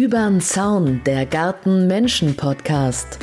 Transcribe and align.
Übern 0.00 0.40
Zaun, 0.40 1.02
der 1.04 1.26
Garten-Menschen-Podcast. 1.26 3.18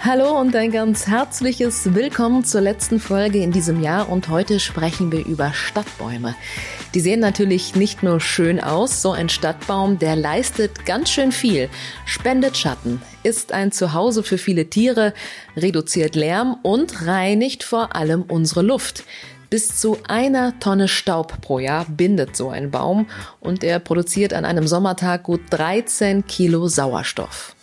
Hallo 0.00 0.40
und 0.40 0.56
ein 0.56 0.70
ganz 0.70 1.06
herzliches 1.06 1.94
Willkommen 1.94 2.44
zur 2.44 2.62
letzten 2.62 2.98
Folge 2.98 3.42
in 3.42 3.52
diesem 3.52 3.82
Jahr 3.82 4.08
und 4.08 4.30
heute 4.30 4.58
sprechen 4.58 5.12
wir 5.12 5.26
über 5.26 5.52
Stadtbäume. 5.52 6.36
Die 6.94 7.00
sehen 7.00 7.20
natürlich 7.20 7.74
nicht 7.74 8.02
nur 8.02 8.18
schön 8.18 8.60
aus, 8.60 9.02
so 9.02 9.12
ein 9.12 9.28
Stadtbaum, 9.28 9.98
der 9.98 10.16
leistet 10.16 10.86
ganz 10.86 11.10
schön 11.10 11.30
viel, 11.30 11.68
spendet 12.06 12.56
Schatten, 12.56 13.02
ist 13.24 13.52
ein 13.52 13.72
Zuhause 13.72 14.22
für 14.22 14.38
viele 14.38 14.70
Tiere, 14.70 15.12
reduziert 15.54 16.16
Lärm 16.16 16.56
und 16.62 17.06
reinigt 17.06 17.62
vor 17.62 17.94
allem 17.94 18.22
unsere 18.22 18.62
Luft. 18.62 19.04
Bis 19.50 19.80
zu 19.80 19.96
einer 20.06 20.58
Tonne 20.60 20.88
Staub 20.88 21.40
pro 21.40 21.58
Jahr 21.58 21.86
bindet 21.88 22.36
so 22.36 22.50
ein 22.50 22.70
Baum 22.70 23.06
und 23.40 23.64
er 23.64 23.78
produziert 23.78 24.34
an 24.34 24.44
einem 24.44 24.66
Sommertag 24.66 25.22
gut 25.22 25.40
13 25.50 26.26
Kilo 26.26 26.68
Sauerstoff. 26.68 27.54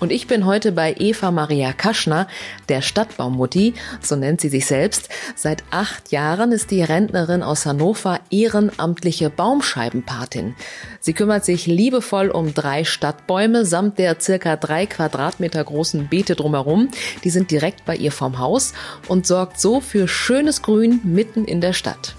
Und 0.00 0.12
ich 0.12 0.26
bin 0.26 0.46
heute 0.46 0.72
bei 0.72 0.94
Eva 0.98 1.30
Maria 1.30 1.72
Kaschner, 1.72 2.26
der 2.68 2.80
Stadtbaumutti, 2.80 3.74
so 4.00 4.16
nennt 4.16 4.40
sie 4.40 4.48
sich 4.48 4.66
selbst. 4.66 5.10
Seit 5.36 5.62
acht 5.70 6.10
Jahren 6.10 6.52
ist 6.52 6.70
die 6.70 6.82
Rentnerin 6.82 7.42
aus 7.42 7.66
Hannover 7.66 8.20
ehrenamtliche 8.30 9.28
Baumscheibenpatin. 9.28 10.54
Sie 11.00 11.12
kümmert 11.12 11.44
sich 11.44 11.66
liebevoll 11.66 12.30
um 12.30 12.54
drei 12.54 12.84
Stadtbäume 12.84 13.64
samt 13.66 13.98
der 13.98 14.18
circa 14.20 14.56
drei 14.56 14.86
Quadratmeter 14.86 15.62
großen 15.62 16.08
Beete 16.08 16.34
drumherum. 16.34 16.88
Die 17.24 17.30
sind 17.30 17.50
direkt 17.50 17.84
bei 17.84 17.94
ihr 17.94 18.12
vorm 18.12 18.38
Haus 18.38 18.72
und 19.06 19.26
sorgt 19.26 19.60
so 19.60 19.80
für 19.80 20.08
schönes 20.08 20.62
Grün 20.62 21.00
mitten 21.04 21.44
in 21.44 21.60
der 21.60 21.72
Stadt. 21.72 22.14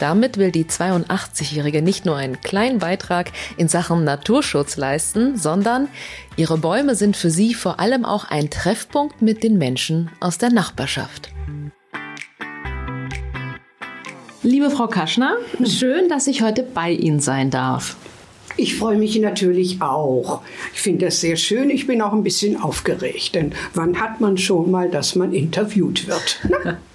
Damit 0.00 0.38
will 0.38 0.50
die 0.50 0.64
82-Jährige 0.64 1.82
nicht 1.82 2.06
nur 2.06 2.16
einen 2.16 2.40
kleinen 2.40 2.78
Beitrag 2.78 3.32
in 3.58 3.68
Sachen 3.68 4.02
Naturschutz 4.02 4.78
leisten, 4.78 5.36
sondern 5.36 5.88
ihre 6.36 6.56
Bäume 6.56 6.94
sind 6.94 7.18
für 7.18 7.30
sie 7.30 7.52
vor 7.52 7.78
allem 7.80 8.06
auch 8.06 8.24
ein 8.24 8.48
Treffpunkt 8.48 9.20
mit 9.20 9.42
den 9.42 9.58
Menschen 9.58 10.10
aus 10.18 10.38
der 10.38 10.50
Nachbarschaft. 10.50 11.30
Liebe 14.42 14.70
Frau 14.70 14.86
Kaschner, 14.86 15.36
schön, 15.66 16.08
dass 16.08 16.26
ich 16.26 16.40
heute 16.40 16.62
bei 16.62 16.92
Ihnen 16.92 17.20
sein 17.20 17.50
darf. 17.50 17.96
Ich 18.56 18.76
freue 18.76 18.96
mich 18.96 19.20
natürlich 19.20 19.82
auch. 19.82 20.40
Ich 20.72 20.80
finde 20.80 21.06
das 21.06 21.20
sehr 21.20 21.36
schön. 21.36 21.68
Ich 21.68 21.86
bin 21.86 22.00
auch 22.00 22.14
ein 22.14 22.22
bisschen 22.22 22.56
aufgeregt, 22.56 23.34
denn 23.34 23.52
wann 23.74 24.00
hat 24.00 24.22
man 24.22 24.38
schon 24.38 24.70
mal, 24.70 24.90
dass 24.90 25.14
man 25.14 25.34
interviewt 25.34 26.06
wird? 26.06 26.40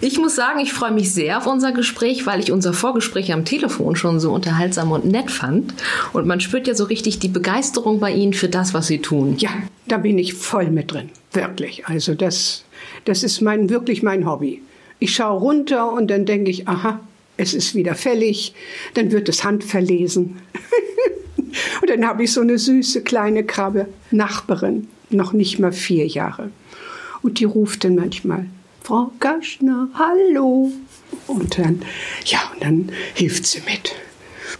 Ich 0.00 0.18
muss 0.18 0.34
sagen, 0.34 0.58
ich 0.60 0.72
freue 0.72 0.90
mich 0.90 1.12
sehr 1.12 1.38
auf 1.38 1.46
unser 1.46 1.72
Gespräch, 1.72 2.26
weil 2.26 2.40
ich 2.40 2.50
unser 2.50 2.72
Vorgespräch 2.72 3.32
am 3.32 3.44
Telefon 3.44 3.94
schon 3.94 4.18
so 4.18 4.32
unterhaltsam 4.32 4.90
und 4.90 5.04
nett 5.04 5.30
fand. 5.30 5.74
Und 6.12 6.26
man 6.26 6.40
spürt 6.40 6.66
ja 6.66 6.74
so 6.74 6.84
richtig 6.84 7.18
die 7.20 7.28
Begeisterung 7.28 8.00
bei 8.00 8.12
Ihnen 8.12 8.32
für 8.32 8.48
das, 8.48 8.74
was 8.74 8.88
Sie 8.88 8.98
tun. 8.98 9.36
Ja, 9.38 9.50
da 9.86 9.98
bin 9.98 10.18
ich 10.18 10.34
voll 10.34 10.70
mit 10.70 10.92
drin. 10.92 11.10
Wirklich. 11.32 11.86
Also 11.86 12.14
das, 12.14 12.64
das 13.04 13.22
ist 13.22 13.40
mein, 13.40 13.70
wirklich 13.70 14.02
mein 14.02 14.26
Hobby. 14.26 14.62
Ich 14.98 15.14
schaue 15.14 15.40
runter 15.40 15.92
und 15.92 16.10
dann 16.10 16.26
denke 16.26 16.50
ich, 16.50 16.68
aha, 16.68 17.00
es 17.36 17.54
ist 17.54 17.74
wieder 17.74 17.94
fällig. 17.94 18.54
Dann 18.94 19.12
wird 19.12 19.28
es 19.28 19.44
handverlesen. 19.44 20.38
und 21.80 21.90
dann 21.90 22.06
habe 22.06 22.24
ich 22.24 22.32
so 22.32 22.40
eine 22.40 22.58
süße 22.58 23.02
kleine 23.02 23.44
Krabbe, 23.44 23.86
Nachbarin, 24.10 24.88
noch 25.10 25.32
nicht 25.32 25.58
mal 25.58 25.72
vier 25.72 26.06
Jahre. 26.06 26.50
Und 27.22 27.38
die 27.38 27.44
ruft 27.44 27.84
dann 27.84 27.94
manchmal, 27.94 28.46
Frau 28.84 29.12
Gaschner, 29.20 29.88
hallo. 29.94 30.72
Und 31.28 31.58
dann, 31.58 31.82
ja, 32.24 32.40
und 32.52 32.62
dann 32.62 32.92
hilft 33.14 33.46
sie 33.46 33.60
mit. 33.60 33.94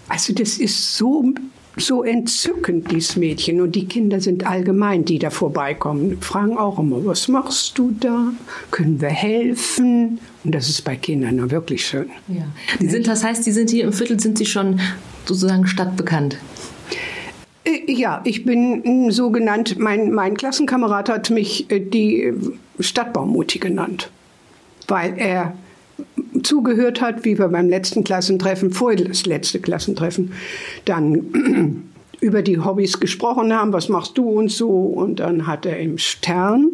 Also 0.08 0.32
das 0.32 0.58
ist 0.58 0.96
so, 0.96 1.32
so 1.76 2.04
entzückend, 2.04 2.92
dieses 2.92 3.16
Mädchen. 3.16 3.60
Und 3.60 3.74
die 3.74 3.86
Kinder 3.86 4.20
sind 4.20 4.46
allgemein, 4.46 5.04
die 5.04 5.18
da 5.18 5.30
vorbeikommen, 5.30 6.20
fragen 6.20 6.56
auch 6.56 6.78
immer, 6.78 7.04
was 7.04 7.26
machst 7.26 7.76
du 7.78 7.92
da? 7.98 8.32
Können 8.70 9.00
wir 9.00 9.08
helfen? 9.08 10.20
Und 10.44 10.54
das 10.54 10.68
ist 10.68 10.82
bei 10.82 10.94
Kindern 10.96 11.50
wirklich 11.50 11.84
schön. 11.84 12.10
Ja. 12.28 12.44
Die 12.80 12.88
sind, 12.88 13.08
das 13.08 13.24
heißt, 13.24 13.44
die 13.44 13.52
sind 13.52 13.70
hier 13.70 13.84
im 13.84 13.92
Viertel, 13.92 14.20
sind 14.20 14.38
sie 14.38 14.46
schon 14.46 14.80
sozusagen 15.26 15.66
stadtbekannt? 15.66 16.38
Äh, 17.64 17.92
ja, 17.92 18.20
ich 18.24 18.44
bin 18.44 19.10
so 19.10 19.30
genannt, 19.30 19.78
mein, 19.78 20.12
mein 20.12 20.36
Klassenkamerad 20.36 21.08
hat 21.08 21.30
mich 21.30 21.70
äh, 21.70 21.80
die 21.80 22.32
Stadtbaumutti 22.80 23.58
genannt, 23.58 24.10
weil 24.88 25.14
er 25.18 25.54
zugehört 26.42 27.00
hat, 27.00 27.24
wie 27.24 27.38
wir 27.38 27.48
beim 27.48 27.68
letzten 27.68 28.04
Klassentreffen, 28.04 28.72
vor 28.72 28.94
das 28.94 29.26
letzte 29.26 29.60
Klassentreffen, 29.60 30.32
dann 30.84 31.84
über 32.20 32.42
die 32.42 32.58
Hobbys 32.58 33.00
gesprochen 33.00 33.52
haben, 33.52 33.72
was 33.72 33.88
machst 33.88 34.16
du 34.18 34.28
und 34.28 34.50
so. 34.50 34.70
Und 34.70 35.20
dann 35.20 35.46
hat 35.46 35.66
er 35.66 35.78
im 35.78 35.98
Stern 35.98 36.70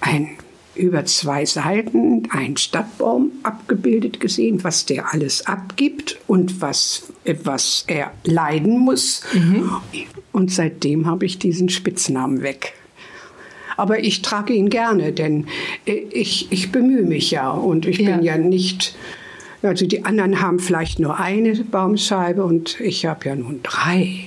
ein 0.00 0.30
über 0.76 1.04
zwei 1.04 1.44
Seiten 1.44 2.28
ein 2.30 2.56
Stadtbaum 2.56 3.32
abgebildet 3.42 4.20
gesehen, 4.20 4.62
was 4.64 4.86
der 4.86 5.12
alles 5.12 5.46
abgibt 5.46 6.18
und 6.26 6.60
was, 6.60 7.12
was 7.44 7.84
er 7.86 8.12
leiden 8.24 8.78
muss. 8.78 9.22
Mhm. 9.32 9.70
Und 10.32 10.52
seitdem 10.52 11.06
habe 11.06 11.24
ich 11.24 11.38
diesen 11.38 11.68
Spitznamen 11.68 12.42
weg. 12.42 12.74
Aber 13.76 14.02
ich 14.02 14.22
trage 14.22 14.54
ihn 14.54 14.70
gerne, 14.70 15.12
denn 15.12 15.46
ich, 15.84 16.50
ich 16.50 16.72
bemühe 16.72 17.02
mich 17.02 17.30
ja 17.30 17.50
und 17.50 17.86
ich 17.86 17.98
ja. 17.98 18.16
bin 18.16 18.24
ja 18.24 18.38
nicht. 18.38 18.96
Also 19.62 19.86
die 19.86 20.04
anderen 20.04 20.40
haben 20.40 20.58
vielleicht 20.58 20.98
nur 20.98 21.18
eine 21.18 21.54
Baumscheibe 21.56 22.44
und 22.44 22.80
ich 22.80 23.06
habe 23.06 23.28
ja 23.28 23.36
nun 23.36 23.60
drei. 23.62 24.25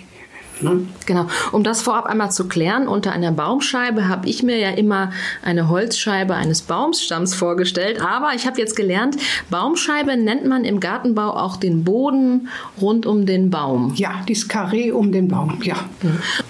Ne? 0.62 0.86
Genau. 1.06 1.28
Um 1.52 1.64
das 1.64 1.82
vorab 1.82 2.06
einmal 2.06 2.32
zu 2.32 2.48
klären, 2.48 2.88
unter 2.88 3.12
einer 3.12 3.32
Baumscheibe 3.32 4.08
habe 4.08 4.28
ich 4.28 4.44
mir 4.44 4.58
ja 4.58 4.70
immer 4.70 5.12
eine 5.44 5.70
Holzscheibe 5.70 6.36
eines 6.36 6.62
Baumstamms 6.62 7.36
vorgestellt. 7.36 8.02
Aber 8.02 8.34
ich 8.36 8.46
habe 8.46 8.60
jetzt 8.60 8.76
gelernt, 8.76 9.18
Baumscheibe 9.50 10.18
nennt 10.18 10.46
man 10.46 10.66
im 10.66 10.80
Gartenbau 10.80 11.32
auch 11.32 11.58
den 11.58 11.84
Boden 11.84 12.50
rund 12.82 13.06
um 13.06 13.26
den 13.26 13.50
Baum. 13.50 13.94
Ja, 13.96 14.22
dieses 14.28 14.48
Karree 14.48 14.92
um 14.92 15.12
den 15.12 15.28
Baum, 15.28 15.60
ja. 15.64 15.76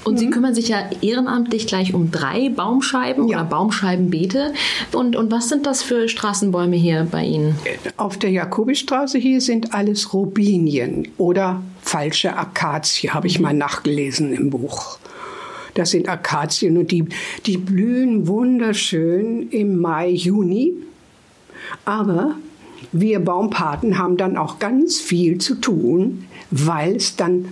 Und 0.04 0.14
mhm. 0.14 0.18
Sie 0.18 0.30
kümmern 0.30 0.56
sich 0.56 0.70
ja 0.70 0.78
ehrenamtlich 1.02 1.68
gleich 1.68 1.94
um 1.94 2.12
drei 2.12 2.50
Baumscheiben 2.50 3.28
ja. 3.28 3.40
oder 3.40 3.50
Baumscheibenbeete. 3.50 4.54
Und, 4.92 5.16
und 5.16 5.32
was 5.32 5.50
sind 5.50 5.66
das 5.66 5.84
für 5.84 6.10
Straßenbäume 6.10 6.76
hier 6.76 7.08
bei 7.10 7.24
Ihnen? 7.24 7.56
Auf 7.98 8.18
der 8.18 8.32
Jakobistraße 8.32 9.18
hier 9.18 9.42
sind 9.42 9.74
alles 9.74 10.14
Robinien 10.14 11.08
oder 11.18 11.62
falsche 11.82 12.36
Akazie, 12.36 13.10
habe 13.12 13.28
ich 13.28 13.40
mal 13.40 13.54
nachgelesen 13.54 14.34
im 14.34 14.50
Buch. 14.50 15.00
Das 15.74 15.92
sind 15.92 16.10
Akazien 16.10 16.78
und 16.78 16.92
die, 16.92 17.06
die 17.46 17.58
blühen 17.58 18.28
wunderschön 18.28 19.50
im 19.50 19.80
Mai, 19.80 20.10
Juni. 20.10 20.74
Aber 21.86 22.36
wir 22.92 23.20
Baumpaten 23.20 23.98
haben 23.98 24.18
dann 24.18 24.38
auch 24.38 24.60
ganz 24.60 25.00
viel 25.00 25.38
zu 25.38 25.56
tun, 25.56 26.26
weil 26.52 26.96
es 26.96 27.16
dann, 27.16 27.50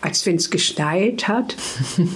als 0.00 0.24
wenn 0.26 0.36
es 0.36 0.50
geschneit 0.50 1.26
hat, 1.26 1.56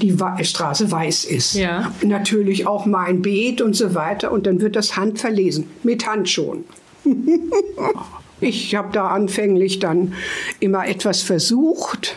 die 0.00 0.16
Straße 0.42 0.90
weiß 0.90 1.24
ist. 1.24 1.54
Ja. 1.54 1.92
Natürlich 2.02 2.66
auch 2.66 2.86
mein 2.86 3.22
Beet 3.22 3.60
und 3.60 3.74
so 3.74 3.94
weiter. 3.94 4.32
Und 4.32 4.46
dann 4.46 4.60
wird 4.60 4.76
das 4.76 4.96
handverlesen 4.96 5.68
mit 5.82 6.06
Handschuhen. 6.06 6.64
Ich 8.42 8.74
habe 8.74 8.88
da 8.92 9.06
anfänglich 9.06 9.78
dann 9.78 10.14
immer 10.58 10.88
etwas 10.88 11.22
versucht, 11.22 12.16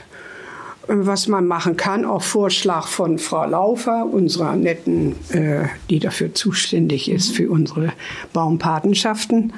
was 0.88 1.28
man 1.28 1.46
machen 1.46 1.78
kann. 1.78 2.04
Auch 2.04 2.24
Vorschlag 2.24 2.88
von 2.88 3.20
Frau 3.20 3.46
Laufer, 3.46 4.08
unserer 4.12 4.56
netten, 4.56 5.16
äh, 5.30 5.66
die 5.92 6.00
dafür 6.00 6.34
zuständig 6.34 7.12
ist 7.12 7.36
für 7.36 7.52
unsere 7.52 7.94
Baumpatenschaften. 8.34 9.54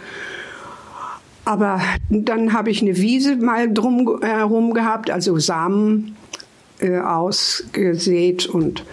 Aber 1.46 1.80
dann 2.10 2.52
habe 2.52 2.70
ich 2.70 2.82
eine 2.82 2.98
Wiese 2.98 3.38
mal 3.38 3.72
drum 3.72 4.20
herum 4.22 4.74
gehabt, 4.74 5.10
also 5.10 5.40
Samen 5.40 6.18
äh, 6.80 7.00
ausgesät 7.00 8.46
und 8.46 8.84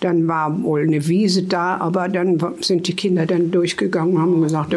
dann 0.00 0.26
war 0.28 0.62
wohl 0.62 0.80
eine 0.80 1.06
Wiese 1.06 1.42
da, 1.42 1.76
aber 1.76 2.08
dann 2.08 2.42
sind 2.62 2.88
die 2.88 2.96
Kinder 2.96 3.26
dann 3.26 3.50
durchgegangen 3.50 4.14
und 4.14 4.22
haben 4.22 4.40
gesagt, 4.40 4.74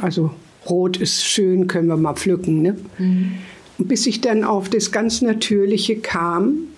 also 0.00 0.32
Rot 0.70 0.96
ist 0.96 1.24
schön, 1.24 1.66
können 1.66 1.88
wir 1.88 1.96
mal 1.96 2.14
pflücken. 2.14 2.62
Ne? 2.62 2.76
Mhm. 2.98 3.34
Bis 3.78 4.06
ich 4.06 4.20
dann 4.20 4.44
auf 4.44 4.68
das 4.68 4.92
ganz 4.92 5.22
Natürliche 5.22 5.96
kam 5.96 6.68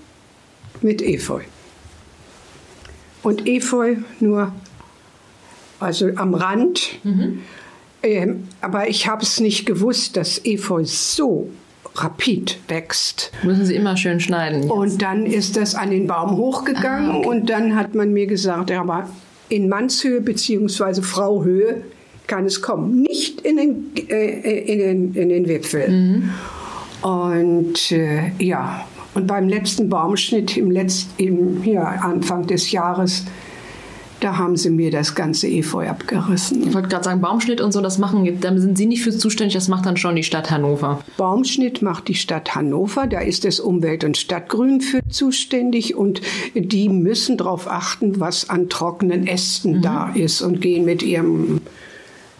mit 0.81 1.03
Efeu. 1.03 1.43
Und 3.23 3.47
Efeu 3.47 3.97
nur, 4.21 4.53
also 5.79 6.11
am 6.17 6.35
Rand. 6.35 6.99
Mhm. 7.05 7.41
Ähm, 8.03 8.49
aber 8.61 8.89
ich 8.89 9.06
habe 9.06 9.23
es 9.23 9.39
nicht 9.39 9.65
gewusst, 9.67 10.17
dass 10.17 10.44
Efeu 10.44 10.85
so 10.85 11.50
rapid 11.94 12.59
wächst. 12.69 13.31
Müssen 13.43 13.65
Sie 13.65 13.75
immer 13.75 13.97
schön 13.97 14.19
schneiden. 14.19 14.62
Jetzt. 14.62 14.73
Und 14.73 15.03
dann 15.03 15.27
ist 15.27 15.56
das 15.56 15.75
an 15.75 15.91
den 15.91 16.06
Baum 16.06 16.37
hochgegangen 16.37 17.11
ah, 17.11 17.19
okay. 17.19 17.29
und 17.29 17.50
dann 17.50 17.77
hat 17.77 17.94
man 17.94 18.12
mir 18.12 18.27
gesagt, 18.27 18.71
ja, 18.71 18.81
aber 18.81 19.09
in 19.49 19.69
Mannshöhe 19.69 20.21
bzw. 20.21 21.03
Frauhöhe 21.03 21.83
kann 22.26 22.46
es 22.46 22.62
kommen, 22.62 23.02
nicht 23.02 23.40
in 23.42 23.56
den, 23.56 23.90
äh, 24.08 24.58
in 24.60 24.78
den, 24.78 25.14
in 25.14 25.28
den 25.28 25.48
Wipfel. 25.48 25.88
Mhm. 25.88 26.30
Und 27.02 27.92
äh, 27.92 28.30
ja, 28.38 28.86
und 29.14 29.26
beim 29.26 29.48
letzten 29.48 29.88
Baumschnitt 29.88 30.56
im, 30.56 30.70
Letz-, 30.70 31.06
im 31.19 31.62
hier 31.62 31.86
Anfang 31.86 32.46
des 32.46 32.70
Jahres 32.70 33.24
da 34.22 34.38
haben 34.38 34.56
sie 34.56 34.70
mir 34.70 34.92
das 34.92 35.16
ganze 35.16 35.48
Efeu 35.48 35.88
abgerissen. 35.88 36.62
Ich 36.69 36.74
wollte 36.74 36.88
gerade 36.88 37.02
sagen, 37.02 37.20
Baumschnitt 37.20 37.60
und 37.60 37.72
so, 37.72 37.80
das 37.80 37.98
machen, 37.98 38.40
da 38.40 38.56
sind 38.56 38.78
Sie 38.78 38.86
nicht 38.86 39.02
für 39.02 39.10
zuständig, 39.10 39.54
das 39.54 39.66
macht 39.66 39.84
dann 39.84 39.96
schon 39.96 40.14
die 40.14 40.22
Stadt 40.22 40.50
Hannover. 40.50 41.00
Baumschnitt 41.16 41.82
macht 41.82 42.06
die 42.06 42.14
Stadt 42.14 42.54
Hannover, 42.54 43.08
da 43.08 43.19
ist 43.19 43.44
das 43.44 43.58
Umwelt- 43.58 44.04
und 44.04 44.16
Stadtgrün 44.16 44.80
für 44.80 45.00
zuständig 45.08 45.96
und 45.96 46.20
die 46.54 46.88
müssen 46.88 47.36
darauf 47.36 47.69
achten, 47.69 48.20
was 48.20 48.48
an 48.48 48.69
trockenen 48.69 49.26
Ästen 49.26 49.78
mhm. 49.78 49.82
da 49.82 50.12
ist 50.14 50.40
und 50.40 50.60
gehen 50.60 50.84
mit 50.84 51.02
ihrem 51.02 51.60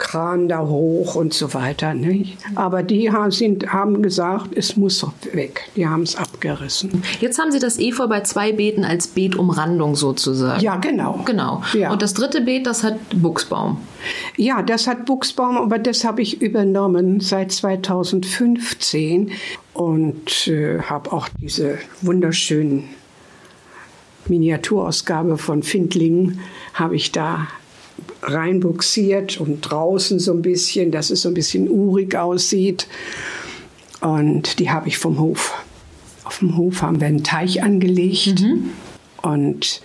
Kran 0.03 0.49
da 0.49 0.59
hoch 0.59 1.15
und 1.15 1.33
so 1.33 1.53
weiter. 1.53 1.93
Nicht? 1.93 2.37
Aber 2.55 2.83
die 2.83 3.11
haben, 3.11 3.31
sind, 3.31 3.71
haben 3.71 4.03
gesagt, 4.03 4.49
es 4.55 4.75
muss 4.75 5.05
weg. 5.31 5.61
Die 5.77 5.87
haben 5.87 6.03
es 6.03 6.17
abgerissen. 6.17 7.01
Jetzt 7.21 7.39
haben 7.39 7.51
Sie 7.51 7.59
das 7.59 7.79
Efeu 7.79 8.07
bei 8.07 8.19
zwei 8.21 8.51
Beeten 8.51 8.83
als 8.83 9.07
Beetumrandung 9.07 9.95
sozusagen. 9.95 10.61
Ja, 10.61 10.75
genau. 10.75 11.21
Genau. 11.25 11.63
Ja. 11.73 11.91
Und 11.93 12.01
das 12.01 12.13
dritte 12.13 12.41
Beet, 12.41 12.67
das 12.67 12.83
hat 12.83 12.97
Buchsbaum. 13.15 13.77
Ja, 14.35 14.61
das 14.61 14.87
hat 14.87 15.05
Buchsbaum, 15.05 15.55
aber 15.57 15.79
das 15.79 16.03
habe 16.03 16.21
ich 16.21 16.41
übernommen 16.41 17.21
seit 17.21 17.53
2015 17.53 19.31
und 19.73 20.47
äh, 20.47 20.81
habe 20.81 21.13
auch 21.13 21.29
diese 21.41 21.77
wunderschönen 22.01 22.89
Miniaturausgabe 24.27 25.37
von 25.37 25.63
Findlingen 25.63 26.39
habe 26.73 26.95
ich 26.95 27.11
da 27.11 27.47
reinbuxiert 28.21 29.39
und 29.39 29.61
draußen 29.61 30.19
so 30.19 30.33
ein 30.33 30.41
bisschen, 30.41 30.91
dass 30.91 31.09
es 31.09 31.21
so 31.21 31.29
ein 31.29 31.33
bisschen 31.33 31.69
urig 31.69 32.15
aussieht. 32.15 32.87
Und 34.01 34.59
die 34.59 34.69
habe 34.69 34.87
ich 34.87 34.97
vom 34.97 35.19
Hof. 35.19 35.53
Auf 36.23 36.39
dem 36.39 36.57
Hof 36.57 36.81
haben 36.81 36.99
wir 36.99 37.07
einen 37.07 37.23
Teich 37.23 37.63
angelegt. 37.63 38.41
Mhm. 38.41 38.69
Und 39.21 39.81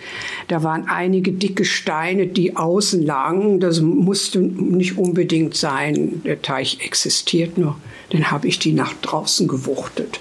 da 0.49 0.65
waren 0.65 0.89
einige 0.89 1.31
dicke 1.31 1.65
Steine, 1.65 2.27
die 2.27 2.57
außen 2.57 3.07
lagen. 3.07 3.61
Das 3.61 3.81
musste 3.81 4.41
nicht 4.41 4.99
unbedingt 4.99 5.55
sein. 5.55 6.23
Der 6.25 6.43
Teich 6.43 6.79
existiert 6.85 7.57
nur. 7.57 7.77
Dann 8.11 8.33
habe 8.33 8.49
ich 8.49 8.59
die 8.59 8.73
nach 8.73 8.95
draußen 8.95 9.47
gewuchtet, 9.47 10.19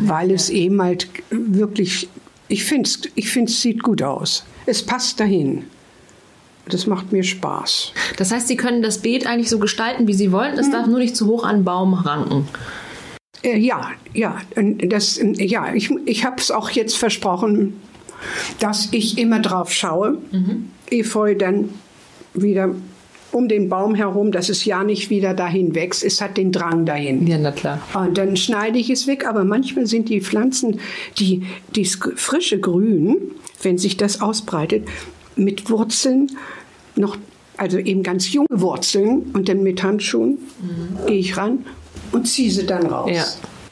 weil 0.00 0.30
es 0.30 0.50
eben 0.50 0.80
halt 0.80 1.08
wirklich, 1.30 2.08
ich 2.46 2.62
finde 2.62 2.88
es 2.88 3.00
ich 3.16 3.32
sieht 3.58 3.82
gut 3.82 4.02
aus. 4.02 4.44
Es 4.66 4.82
passt 4.84 5.18
dahin. 5.18 5.64
Das 6.70 6.86
macht 6.86 7.12
mir 7.12 7.22
Spaß. 7.22 7.92
Das 8.16 8.32
heißt, 8.32 8.48
Sie 8.48 8.56
können 8.56 8.82
das 8.82 8.98
Beet 8.98 9.26
eigentlich 9.26 9.50
so 9.50 9.58
gestalten, 9.58 10.06
wie 10.06 10.14
Sie 10.14 10.32
wollen. 10.32 10.58
Es 10.58 10.66
hm. 10.66 10.72
darf 10.72 10.86
nur 10.86 10.98
nicht 10.98 11.16
zu 11.16 11.26
hoch 11.26 11.44
an 11.44 11.64
Baum 11.64 11.94
ranken. 11.94 12.48
Äh, 13.42 13.58
ja, 13.58 13.90
ja, 14.12 14.38
das, 14.54 15.20
ja, 15.22 15.72
ich, 15.74 15.90
ich 16.04 16.24
habe 16.24 16.36
es 16.38 16.50
auch 16.50 16.70
jetzt 16.70 16.96
versprochen, 16.96 17.80
dass 18.58 18.88
ich 18.92 19.18
immer 19.18 19.40
drauf 19.40 19.72
schaue, 19.72 20.18
mhm. 20.30 20.70
Efeu 20.90 21.34
dann 21.34 21.70
wieder 22.34 22.74
um 23.32 23.48
den 23.48 23.68
Baum 23.68 23.94
herum, 23.94 24.32
dass 24.32 24.48
es 24.48 24.64
ja 24.64 24.82
nicht 24.82 25.08
wieder 25.08 25.34
dahin 25.34 25.74
wächst. 25.74 26.04
Es 26.04 26.20
hat 26.20 26.36
den 26.36 26.52
Drang 26.52 26.84
dahin. 26.84 27.26
Ja, 27.26 27.38
na 27.38 27.52
klar. 27.52 27.80
Und 27.94 28.18
dann 28.18 28.36
schneide 28.36 28.78
ich 28.78 28.90
es 28.90 29.06
weg. 29.06 29.26
Aber 29.26 29.44
manchmal 29.44 29.86
sind 29.86 30.08
die 30.08 30.20
Pflanzen, 30.20 30.80
die, 31.18 31.44
die 31.76 31.84
frische 31.84 32.58
Grün, 32.58 33.18
wenn 33.62 33.78
sich 33.78 33.96
das 33.96 34.20
ausbreitet, 34.20 34.88
mit 35.36 35.70
Wurzeln 35.70 36.32
noch, 36.96 37.16
also 37.56 37.78
eben 37.78 38.02
ganz 38.02 38.32
junge 38.32 38.48
Wurzeln 38.50 39.30
und 39.32 39.48
dann 39.48 39.62
mit 39.62 39.82
Handschuhen 39.82 40.38
mhm. 40.60 41.06
gehe 41.06 41.18
ich 41.18 41.36
ran 41.36 41.64
und 42.12 42.26
ziehe 42.26 42.50
sie 42.50 42.66
dann 42.66 42.86
raus. 42.86 43.10
Ja 43.12 43.24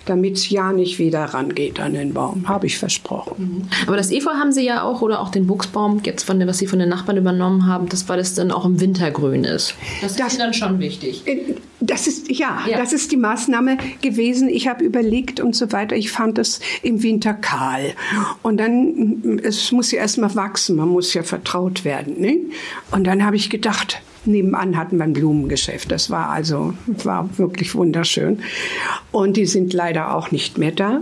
damit 0.08 0.36
es 0.36 0.50
ja 0.50 0.72
nicht 0.72 0.98
wieder 0.98 1.24
rangeht 1.24 1.80
an 1.80 1.94
den 1.94 2.14
Baum. 2.14 2.48
Habe 2.48 2.66
ich 2.66 2.78
versprochen. 2.78 3.34
Mhm. 3.38 3.68
Aber 3.86 3.96
das 3.96 4.10
Efeu 4.10 4.30
haben 4.30 4.52
Sie 4.52 4.64
ja 4.64 4.82
auch, 4.82 5.02
oder 5.02 5.20
auch 5.20 5.30
den 5.30 5.46
Buchsbaum, 5.46 6.00
jetzt 6.04 6.24
von 6.24 6.38
dem, 6.38 6.48
was 6.48 6.58
Sie 6.58 6.66
von 6.66 6.78
den 6.78 6.88
Nachbarn 6.88 7.16
übernommen 7.16 7.66
haben, 7.66 7.88
das, 7.88 8.08
weil 8.08 8.18
das 8.18 8.34
dann 8.34 8.50
auch 8.50 8.64
im 8.64 8.80
Wintergrün 8.80 9.44
ist. 9.44 9.74
Das, 10.00 10.16
das 10.16 10.32
ist 10.32 10.40
dann 10.40 10.54
schon 10.54 10.78
wichtig. 10.78 11.24
Das 11.80 12.06
ist, 12.06 12.30
ja, 12.30 12.58
ja, 12.68 12.76
das 12.76 12.92
ist 12.92 13.12
die 13.12 13.16
Maßnahme 13.16 13.78
gewesen. 14.02 14.48
Ich 14.48 14.66
habe 14.66 14.84
überlegt 14.84 15.40
und 15.40 15.54
so 15.54 15.70
weiter. 15.72 15.96
Ich 15.96 16.10
fand 16.10 16.36
das 16.36 16.60
im 16.82 17.02
Winter 17.02 17.34
kahl. 17.34 17.94
Und 18.42 18.58
dann, 18.58 19.40
es 19.42 19.70
muss 19.72 19.92
ja 19.92 20.00
erstmal 20.00 20.34
wachsen. 20.34 20.76
Man 20.76 20.88
muss 20.88 21.14
ja 21.14 21.22
vertraut 21.22 21.84
werden. 21.84 22.20
Ne? 22.20 22.38
Und 22.90 23.04
dann 23.04 23.24
habe 23.24 23.36
ich 23.36 23.48
gedacht, 23.48 24.02
Nebenan 24.28 24.76
hatten 24.76 24.98
wir 24.98 25.04
ein 25.04 25.12
Blumengeschäft. 25.12 25.90
Das 25.90 26.10
war 26.10 26.30
also 26.30 26.74
war 26.86 27.28
wirklich 27.38 27.74
wunderschön. 27.74 28.42
Und 29.10 29.36
die 29.36 29.46
sind 29.46 29.72
leider 29.72 30.14
auch 30.14 30.30
nicht 30.30 30.58
mehr 30.58 30.72
da. 30.72 31.00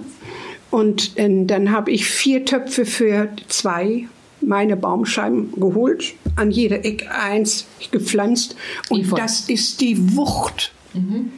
Und 0.71 1.17
äh, 1.19 1.45
dann 1.45 1.71
habe 1.71 1.91
ich 1.91 2.07
vier 2.07 2.45
Töpfe 2.45 2.87
für 2.87 3.29
zwei 3.49 4.07
meine 4.41 4.77
Baumscheiben 4.77 5.53
geholt, 5.57 6.15
an 6.37 6.51
jeder 6.51 6.85
Ecke 6.85 7.11
eins 7.11 7.67
gepflanzt. 7.91 8.57
Und 8.89 9.19
das 9.19 9.49
ist 9.49 9.81
die 9.81 10.17
Wucht. 10.17 10.73
Mhm. 10.95 11.33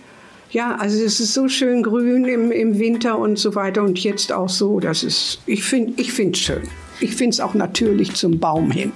Ja, 0.50 0.76
also 0.76 1.02
es 1.02 1.20
ist 1.20 1.34
so 1.34 1.48
schön 1.48 1.82
grün 1.82 2.24
im, 2.24 2.50
im 2.50 2.78
Winter 2.78 3.18
und 3.18 3.38
so 3.38 3.54
weiter 3.54 3.82
und 3.82 3.98
jetzt 4.02 4.32
auch 4.32 4.48
so. 4.48 4.80
Das 4.80 5.02
ist, 5.02 5.40
ich 5.46 5.62
finde 5.62 6.00
ich 6.00 6.18
es 6.18 6.38
schön. 6.38 6.62
Ich 7.00 7.14
finde 7.14 7.34
es 7.34 7.40
auch 7.40 7.54
natürlich 7.54 8.14
zum 8.14 8.38
Baum 8.38 8.70
hin. 8.70 8.92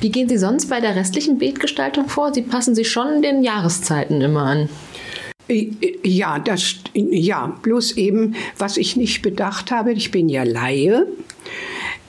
Wie 0.00 0.10
gehen 0.10 0.28
Sie 0.28 0.38
sonst 0.38 0.70
bei 0.70 0.80
der 0.80 0.94
restlichen 0.94 1.38
Beetgestaltung 1.38 2.08
vor? 2.08 2.32
Sie 2.32 2.42
passen 2.42 2.74
sich 2.74 2.90
schon 2.90 3.20
den 3.20 3.42
Jahreszeiten 3.42 4.20
immer 4.20 4.42
an. 4.42 4.68
Ja, 6.04 6.38
das, 6.38 6.76
ja, 6.94 7.46
bloß 7.62 7.96
eben, 7.96 8.36
was 8.58 8.76
ich 8.76 8.96
nicht 8.96 9.22
bedacht 9.22 9.70
habe, 9.70 9.92
ich 9.92 10.10
bin 10.10 10.28
ja 10.28 10.44
Laie. 10.44 11.06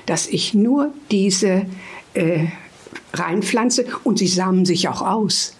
dass 0.07 0.27
ich 0.27 0.55
nur 0.55 0.91
diese 1.11 1.67
äh, 2.15 2.47
reinpflanze 3.13 3.85
und 4.03 4.17
sie 4.17 4.27
samen 4.27 4.65
sich 4.65 4.87
auch 4.87 5.01
aus. 5.01 5.53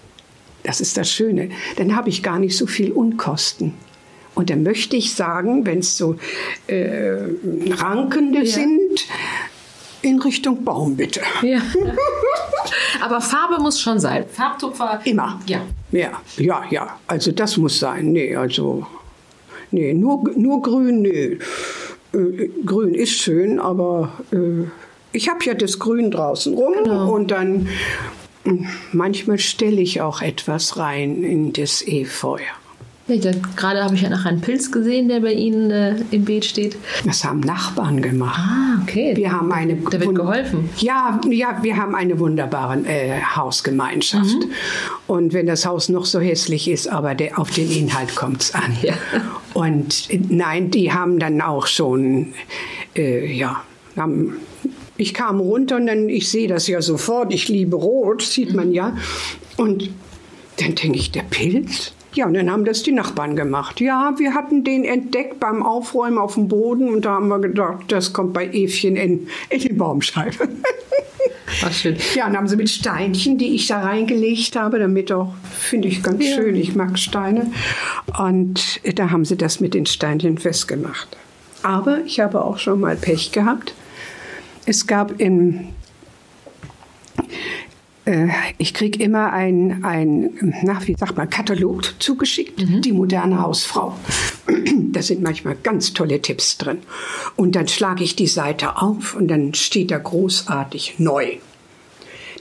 Das 0.63 0.81
ist 0.81 0.97
das 0.97 1.11
Schöne. 1.11 1.49
Dann 1.75 1.95
habe 1.95 2.09
ich 2.09 2.23
gar 2.23 2.39
nicht 2.39 2.57
so 2.57 2.65
viel 2.65 2.91
Unkosten. 2.91 3.73
Und 4.33 4.49
dann 4.49 4.63
möchte 4.63 4.95
ich 4.95 5.13
sagen, 5.13 5.65
wenn 5.65 5.79
es 5.79 5.95
so 5.95 6.17
äh, 6.67 7.19
Rankende 7.69 8.39
ja. 8.39 8.45
sind, 8.45 9.05
in 10.01 10.19
Richtung 10.19 10.63
Baum 10.63 10.95
bitte. 10.97 11.21
Ja. 11.41 11.61
Aber 13.01 13.21
Farbe 13.21 13.61
muss 13.61 13.79
schon 13.79 13.99
sein. 13.99 14.25
Farbtupfer. 14.31 15.01
Immer. 15.03 15.39
Ja. 15.47 15.61
Ja, 15.91 16.21
ja, 16.37 16.63
ja. 16.69 16.99
Also 17.07 17.31
das 17.31 17.57
muss 17.57 17.79
sein. 17.79 18.11
Nee, 18.11 18.35
also 18.35 18.85
Nee, 19.75 19.93
nur, 19.93 20.23
nur 20.37 20.61
grün, 20.61 21.01
nee. 21.01 21.37
Äh, 22.13 22.49
grün 22.65 22.93
ist 22.95 23.11
schön, 23.11 23.59
aber 23.59 24.13
äh, 24.31 24.69
ich 25.11 25.27
habe 25.29 25.43
ja 25.43 25.53
das 25.53 25.79
Grün 25.79 26.11
draußen 26.11 26.53
rum 26.53 26.73
genau. 26.83 27.13
und 27.13 27.31
dann 27.31 27.67
hm, 28.45 28.67
manchmal 28.93 29.37
stelle 29.37 29.81
ich 29.81 29.99
auch 29.99 30.21
etwas 30.21 30.77
rein 30.77 31.23
in 31.23 31.51
das 31.51 31.85
Efeu. 31.85 32.39
Ja, 33.07 33.31
gerade 33.55 33.83
habe 33.83 33.93
ich 33.93 34.01
ja 34.01 34.09
noch 34.09 34.25
einen 34.25 34.41
Pilz 34.41 34.71
gesehen, 34.71 35.09
der 35.09 35.19
bei 35.19 35.33
Ihnen 35.33 35.69
äh, 35.69 35.95
im 36.09 36.25
Beet 36.25 36.43
steht. 36.43 36.75
Das 37.05 37.23
haben 37.23 37.39
Nachbarn 37.41 38.01
gemacht. 38.01 38.39
Ah, 38.39 38.81
okay. 38.81 39.15
Wir 39.15 39.31
haben 39.31 39.51
eine 39.51 39.75
da 39.75 39.99
wird 39.99 40.15
geholfen. 40.15 40.69
Ja, 40.77 41.21
ja, 41.29 41.59
wir 41.61 41.77
haben 41.77 41.93
eine 41.93 42.17
wunderbare 42.17 42.79
äh, 42.87 43.21
Hausgemeinschaft. 43.35 44.33
Mhm. 44.33 44.51
Und 45.05 45.33
wenn 45.33 45.45
das 45.45 45.67
Haus 45.67 45.87
noch 45.87 46.05
so 46.05 46.19
hässlich 46.19 46.67
ist, 46.67 46.87
aber 46.87 47.13
der, 47.13 47.37
auf 47.37 47.51
den 47.51 47.69
Inhalt 47.69 48.15
kommt 48.15 48.41
es 48.41 48.55
an. 48.55 48.75
Ja. 48.81 48.95
Und 49.55 50.09
nein, 50.29 50.69
die 50.69 50.91
haben 50.91 51.17
dann 51.17 51.39
auch 51.39 51.65
schon, 51.65 52.33
äh, 52.93 53.25
ja, 53.25 53.63
haben, 53.95 54.35
ich 54.97 55.13
kam 55.13 55.39
runter 55.39 55.77
und 55.77 55.87
dann, 55.87 56.09
ich 56.09 56.29
sehe 56.29 56.49
das 56.49 56.67
ja 56.67 56.81
sofort, 56.81 57.33
ich 57.33 57.47
liebe 57.47 57.77
Rot, 57.77 58.21
sieht 58.21 58.53
man 58.53 58.73
ja. 58.73 58.97
Und 59.55 59.89
dann 60.59 60.75
denke 60.75 60.99
ich, 60.99 61.13
der 61.13 61.23
Pilz? 61.23 61.93
Ja, 62.15 62.25
und 62.27 62.33
dann 62.33 62.51
haben 62.51 62.65
das 62.65 62.83
die 62.83 62.91
Nachbarn 62.91 63.37
gemacht. 63.37 63.79
Ja, 63.79 64.13
wir 64.17 64.33
hatten 64.33 64.65
den 64.65 64.83
entdeckt 64.83 65.39
beim 65.39 65.63
Aufräumen 65.63 66.17
auf 66.17 66.33
dem 66.33 66.49
Boden 66.49 66.89
und 66.89 67.05
da 67.05 67.11
haben 67.11 67.29
wir 67.29 67.39
gedacht, 67.39 67.85
das 67.87 68.11
kommt 68.11 68.33
bei 68.33 68.47
Evchen 68.47 68.97
in, 68.97 69.29
in 69.49 69.59
die 69.59 69.73
Baumscheibe. 69.73 70.49
Ach, 71.67 71.73
schön. 71.73 71.97
Ja, 72.13 72.27
und 72.27 72.37
haben 72.37 72.47
sie 72.47 72.55
mit 72.55 72.69
Steinchen, 72.69 73.37
die 73.37 73.55
ich 73.55 73.67
da 73.67 73.81
reingelegt 73.81 74.55
habe, 74.55 74.77
damit 74.77 75.11
auch, 75.11 75.33
finde 75.57 75.87
ich 75.87 76.03
ganz 76.03 76.23
ja. 76.23 76.35
schön, 76.35 76.55
ich 76.55 76.75
mag 76.75 76.99
Steine. 76.99 77.51
Und 78.19 78.79
da 78.97 79.09
haben 79.09 79.25
sie 79.25 79.35
das 79.35 79.59
mit 79.59 79.73
den 79.73 79.85
Steinchen 79.85 80.37
festgemacht. 80.37 81.17
Aber 81.63 82.01
ich 82.05 82.19
habe 82.19 82.43
auch 82.43 82.59
schon 82.59 82.79
mal 82.79 82.95
Pech 82.95 83.31
gehabt. 83.31 83.73
Es 84.67 84.85
gab 84.85 85.19
in 85.19 85.69
äh, 88.05 88.27
ich 88.57 88.73
kriege 88.73 89.03
immer 89.03 89.33
ein, 89.33 89.83
ein, 89.83 90.53
na, 90.63 90.79
wie 90.85 90.95
sagt 90.95 91.17
man, 91.17 91.29
Katalog 91.29 91.95
zugeschickt, 91.99 92.59
mhm. 92.59 92.81
die 92.81 92.91
moderne 92.91 93.41
Hausfrau. 93.41 93.97
Da 94.91 95.01
sind 95.01 95.21
manchmal 95.21 95.57
ganz 95.61 95.91
tolle 95.91 96.21
Tipps 96.21 96.57
drin. 96.57 96.79
Und 97.35 97.55
dann 97.55 97.67
schlage 97.67 98.03
ich 98.03 98.15
die 98.15 98.27
Seite 98.27 98.81
auf 98.81 99.13
und 99.13 99.27
dann 99.27 99.53
steht 99.53 99.91
da 99.91 99.97
großartig 99.97 100.95
neu. 100.99 101.37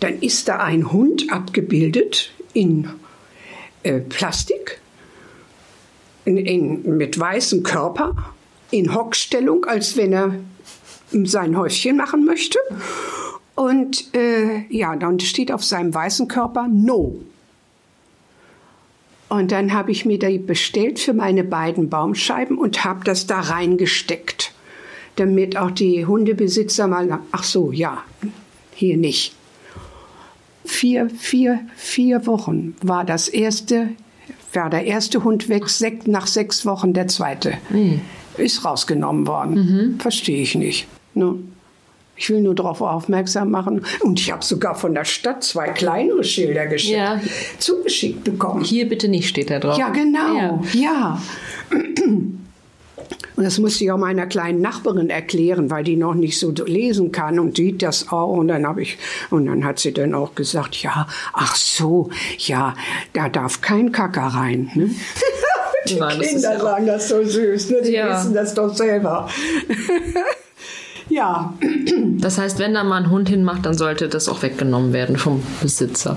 Dann 0.01 0.21
ist 0.21 0.49
da 0.49 0.59
ein 0.59 0.93
Hund 0.93 1.33
abgebildet 1.33 2.33
in 2.53 2.89
äh, 3.83 4.01
Plastik, 4.01 4.81
in, 6.25 6.37
in, 6.37 6.97
mit 6.97 7.19
weißem 7.19 7.63
Körper, 7.63 8.35
in 8.71 8.95
Hockstellung, 8.95 9.65
als 9.67 9.97
wenn 9.97 10.13
er 10.13 10.35
sein 11.11 11.57
Häuschen 11.57 11.97
machen 11.97 12.25
möchte. 12.25 12.59
Und 13.55 14.15
äh, 14.15 14.67
ja, 14.69 14.97
dann 14.97 15.21
steht 15.21 15.53
auf 15.53 15.65
seinem 15.65 15.95
weißen 15.95 16.27
Körper 16.27 16.67
No. 16.69 17.21
Und 19.29 19.53
dann 19.53 19.73
habe 19.73 19.91
ich 19.91 20.05
mir 20.05 20.19
die 20.19 20.39
bestellt 20.39 20.99
für 20.99 21.15
meine 21.15 21.45
beiden 21.45 21.89
Baumscheiben 21.89 22.59
und 22.59 22.85
habe 22.85 23.05
das 23.05 23.27
da 23.27 23.41
reingesteckt, 23.41 24.53
damit 25.17 25.57
auch 25.57 25.71
die 25.71 26.07
Hundebesitzer 26.07 26.87
mal, 26.87 27.21
ach 27.33 27.45
so, 27.45 27.73
ja, 27.73 28.03
hier 28.75 28.97
nicht. 28.97 29.35
Vier, 30.65 31.11
vier, 31.11 31.61
vier 31.77 32.27
Wochen 32.27 32.75
war 32.83 33.05
das 33.05 33.29
erste, 33.29 33.91
war 34.53 34.71
der 34.71 34.85
erste 34.85 35.25
Hund 35.25 35.49
weg, 35.49 35.65
nach 36.07 36.27
sechs 36.27 36.65
Wochen 36.65 36.93
der 36.93 37.09
zweite. 37.09 37.55
Mhm. 37.71 38.01
Ist 38.37 38.65
rausgenommen 38.65 39.27
worden. 39.27 39.55
Mhm. 39.55 40.01
Verstehe 40.01 40.43
ich 40.43 40.55
nicht. 40.55 40.87
Ne? 41.15 41.37
Ich 42.17 42.31
will 42.31 42.41
nur 42.41 42.55
darauf 42.55 42.81
aufmerksam 42.81 43.51
machen. 43.51 43.85
Und 44.01 44.21
ich 44.21 44.31
habe 44.31 44.45
sogar 44.45 44.75
von 44.75 44.95
der 44.95 45.05
Stadt 45.05 45.43
zwei 45.43 45.69
kleinere 45.69 46.23
Schilder 46.23 46.67
geschickt, 46.67 46.97
ja. 46.97 47.21
zugeschickt 47.59 48.25
bekommen. 48.25 48.65
Hier 48.65 48.89
bitte 48.89 49.09
nicht, 49.09 49.29
steht 49.29 49.51
da 49.51 49.59
drauf. 49.59 49.79
Ja, 49.79 49.89
genau. 49.91 50.37
Ja. 50.37 50.61
ja. 50.73 51.23
Und 53.37 53.45
das 53.45 53.59
musste 53.59 53.85
ich 53.85 53.91
auch 53.91 53.99
meiner 53.99 54.27
kleinen 54.27 54.61
Nachbarin 54.61 55.11
erklären, 55.11 55.71
weil 55.71 55.85
die 55.85 55.97
noch 55.97 56.15
nicht 56.15 56.39
so 56.39 56.53
lesen 56.53 57.11
kann 57.13 57.39
und 57.39 57.57
sieht 57.57 57.83
das 57.83 58.13
auch. 58.13 58.37
Und 58.37 58.49
dann 58.49 58.67
habe 58.67 58.83
ich, 58.83 58.99
und 59.31 59.47
dann 59.47 59.65
hat 59.65 59.79
sie 59.79 59.93
dann 59.93 60.15
auch 60.15 60.35
gesagt, 60.35 60.77
ja, 60.83 61.07
ach 61.33 61.57
so, 61.57 62.11
ja, 62.39 62.75
da 63.13 63.29
darf 63.29 63.61
kein 63.61 63.93
Kacker 63.93 64.27
rein. 64.27 64.71
Ne? 64.75 64.91
Die 65.89 65.97
Nein, 65.97 66.19
Kinder 66.19 66.59
sagen 66.59 66.87
das 66.87 67.11
so 67.11 67.23
süß, 67.23 67.69
ne? 67.69 67.83
die 67.83 67.93
ja. 67.93 68.09
wissen 68.09 68.33
das 68.33 68.55
doch 68.55 68.75
selber. 68.75 69.29
Ja. 71.11 71.53
Das 72.19 72.39
heißt, 72.39 72.59
wenn 72.59 72.73
da 72.73 72.83
mal 72.83 73.03
ein 73.03 73.11
Hund 73.11 73.29
hinmacht, 73.29 73.67
dann 73.67 73.75
sollte 73.75 74.09
das 74.09 74.27
auch 74.27 74.43
weggenommen 74.43 74.95
werden 74.95 75.17
vom 75.19 75.43
Besitzer. 75.61 76.17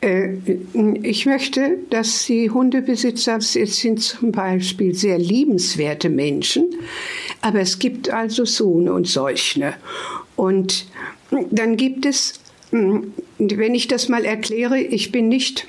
Äh, 0.00 0.34
ich 1.02 1.26
möchte, 1.26 1.78
dass 1.90 2.26
die 2.26 2.50
Hundebesitzer 2.50 3.40
sind 3.40 4.00
zum 4.00 4.32
Beispiel 4.32 4.94
sehr 4.94 5.18
liebenswerte 5.18 6.08
Menschen, 6.08 6.70
aber 7.40 7.60
es 7.60 7.78
gibt 7.78 8.10
also 8.10 8.44
so 8.44 8.68
und 8.70 9.06
solche. 9.08 9.74
Und 10.36 10.86
dann 11.50 11.76
gibt 11.76 12.06
es, 12.06 12.40
wenn 12.70 13.74
ich 13.74 13.88
das 13.88 14.08
mal 14.08 14.24
erkläre, 14.24 14.78
ich 14.78 15.10
bin 15.10 15.28
nicht, 15.28 15.66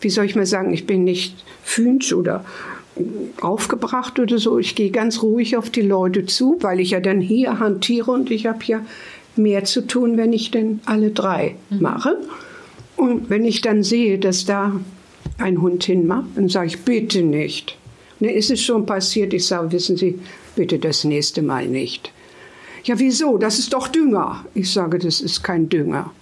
wie 0.00 0.10
soll 0.10 0.26
ich 0.26 0.36
mal 0.36 0.46
sagen, 0.46 0.74
ich 0.74 0.86
bin 0.86 1.04
nicht 1.04 1.44
fünsch 1.62 2.12
oder 2.12 2.44
aufgebracht 3.40 4.18
oder 4.18 4.38
so. 4.38 4.58
Ich 4.58 4.74
gehe 4.74 4.90
ganz 4.90 5.22
ruhig 5.22 5.56
auf 5.56 5.70
die 5.70 5.80
Leute 5.80 6.26
zu, 6.26 6.58
weil 6.60 6.78
ich 6.80 6.90
ja 6.90 7.00
dann 7.00 7.20
hier 7.20 7.58
hantiere 7.58 8.10
und 8.10 8.30
ich 8.30 8.46
habe 8.46 8.62
ja 8.64 8.84
mehr 9.34 9.64
zu 9.64 9.86
tun, 9.86 10.18
wenn 10.18 10.34
ich 10.34 10.50
denn 10.50 10.80
alle 10.84 11.10
drei 11.10 11.56
mhm. 11.70 11.80
Und 13.02 13.30
wenn 13.30 13.44
ich 13.44 13.62
dann 13.62 13.82
sehe, 13.82 14.16
dass 14.16 14.44
da 14.44 14.80
ein 15.36 15.60
Hund 15.60 15.82
hinmacht, 15.82 16.26
dann 16.36 16.48
sage 16.48 16.68
ich, 16.68 16.82
bitte 16.82 17.22
nicht. 17.22 17.76
Ne, 18.20 18.30
ist 18.30 18.52
es 18.52 18.60
schon 18.60 18.86
passiert? 18.86 19.34
Ich 19.34 19.44
sage, 19.44 19.72
wissen 19.72 19.96
Sie, 19.96 20.20
bitte 20.54 20.78
das 20.78 21.02
nächste 21.02 21.42
Mal 21.42 21.66
nicht. 21.66 22.12
Ja, 22.84 23.00
wieso? 23.00 23.38
Das 23.38 23.58
ist 23.58 23.72
doch 23.72 23.88
Dünger. 23.88 24.44
Ich 24.54 24.70
sage, 24.70 25.00
das 25.00 25.20
ist 25.20 25.42
kein 25.42 25.68
Dünger. 25.68 26.12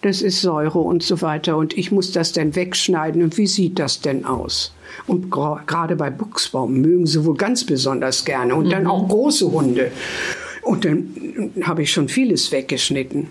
Das 0.00 0.22
ist 0.22 0.40
Säure 0.40 0.78
und 0.78 1.02
so 1.02 1.20
weiter. 1.20 1.58
Und 1.58 1.76
ich 1.76 1.92
muss 1.92 2.10
das 2.10 2.32
dann 2.32 2.56
wegschneiden. 2.56 3.22
Und 3.22 3.36
wie 3.36 3.46
sieht 3.46 3.78
das 3.78 4.00
denn 4.00 4.24
aus? 4.24 4.72
Und 5.06 5.30
gerade 5.30 5.94
bei 5.94 6.08
Buchsbaum 6.08 6.72
mögen 6.80 7.06
sie 7.06 7.22
wohl 7.22 7.36
ganz 7.36 7.64
besonders 7.64 8.24
gerne. 8.24 8.54
Und 8.54 8.72
dann 8.72 8.84
mhm. 8.84 8.90
auch 8.90 9.06
große 9.06 9.52
Hunde. 9.52 9.92
Und 10.62 10.86
dann 10.86 11.52
habe 11.64 11.82
ich 11.82 11.92
schon 11.92 12.08
vieles 12.08 12.50
weggeschnitten. 12.50 13.26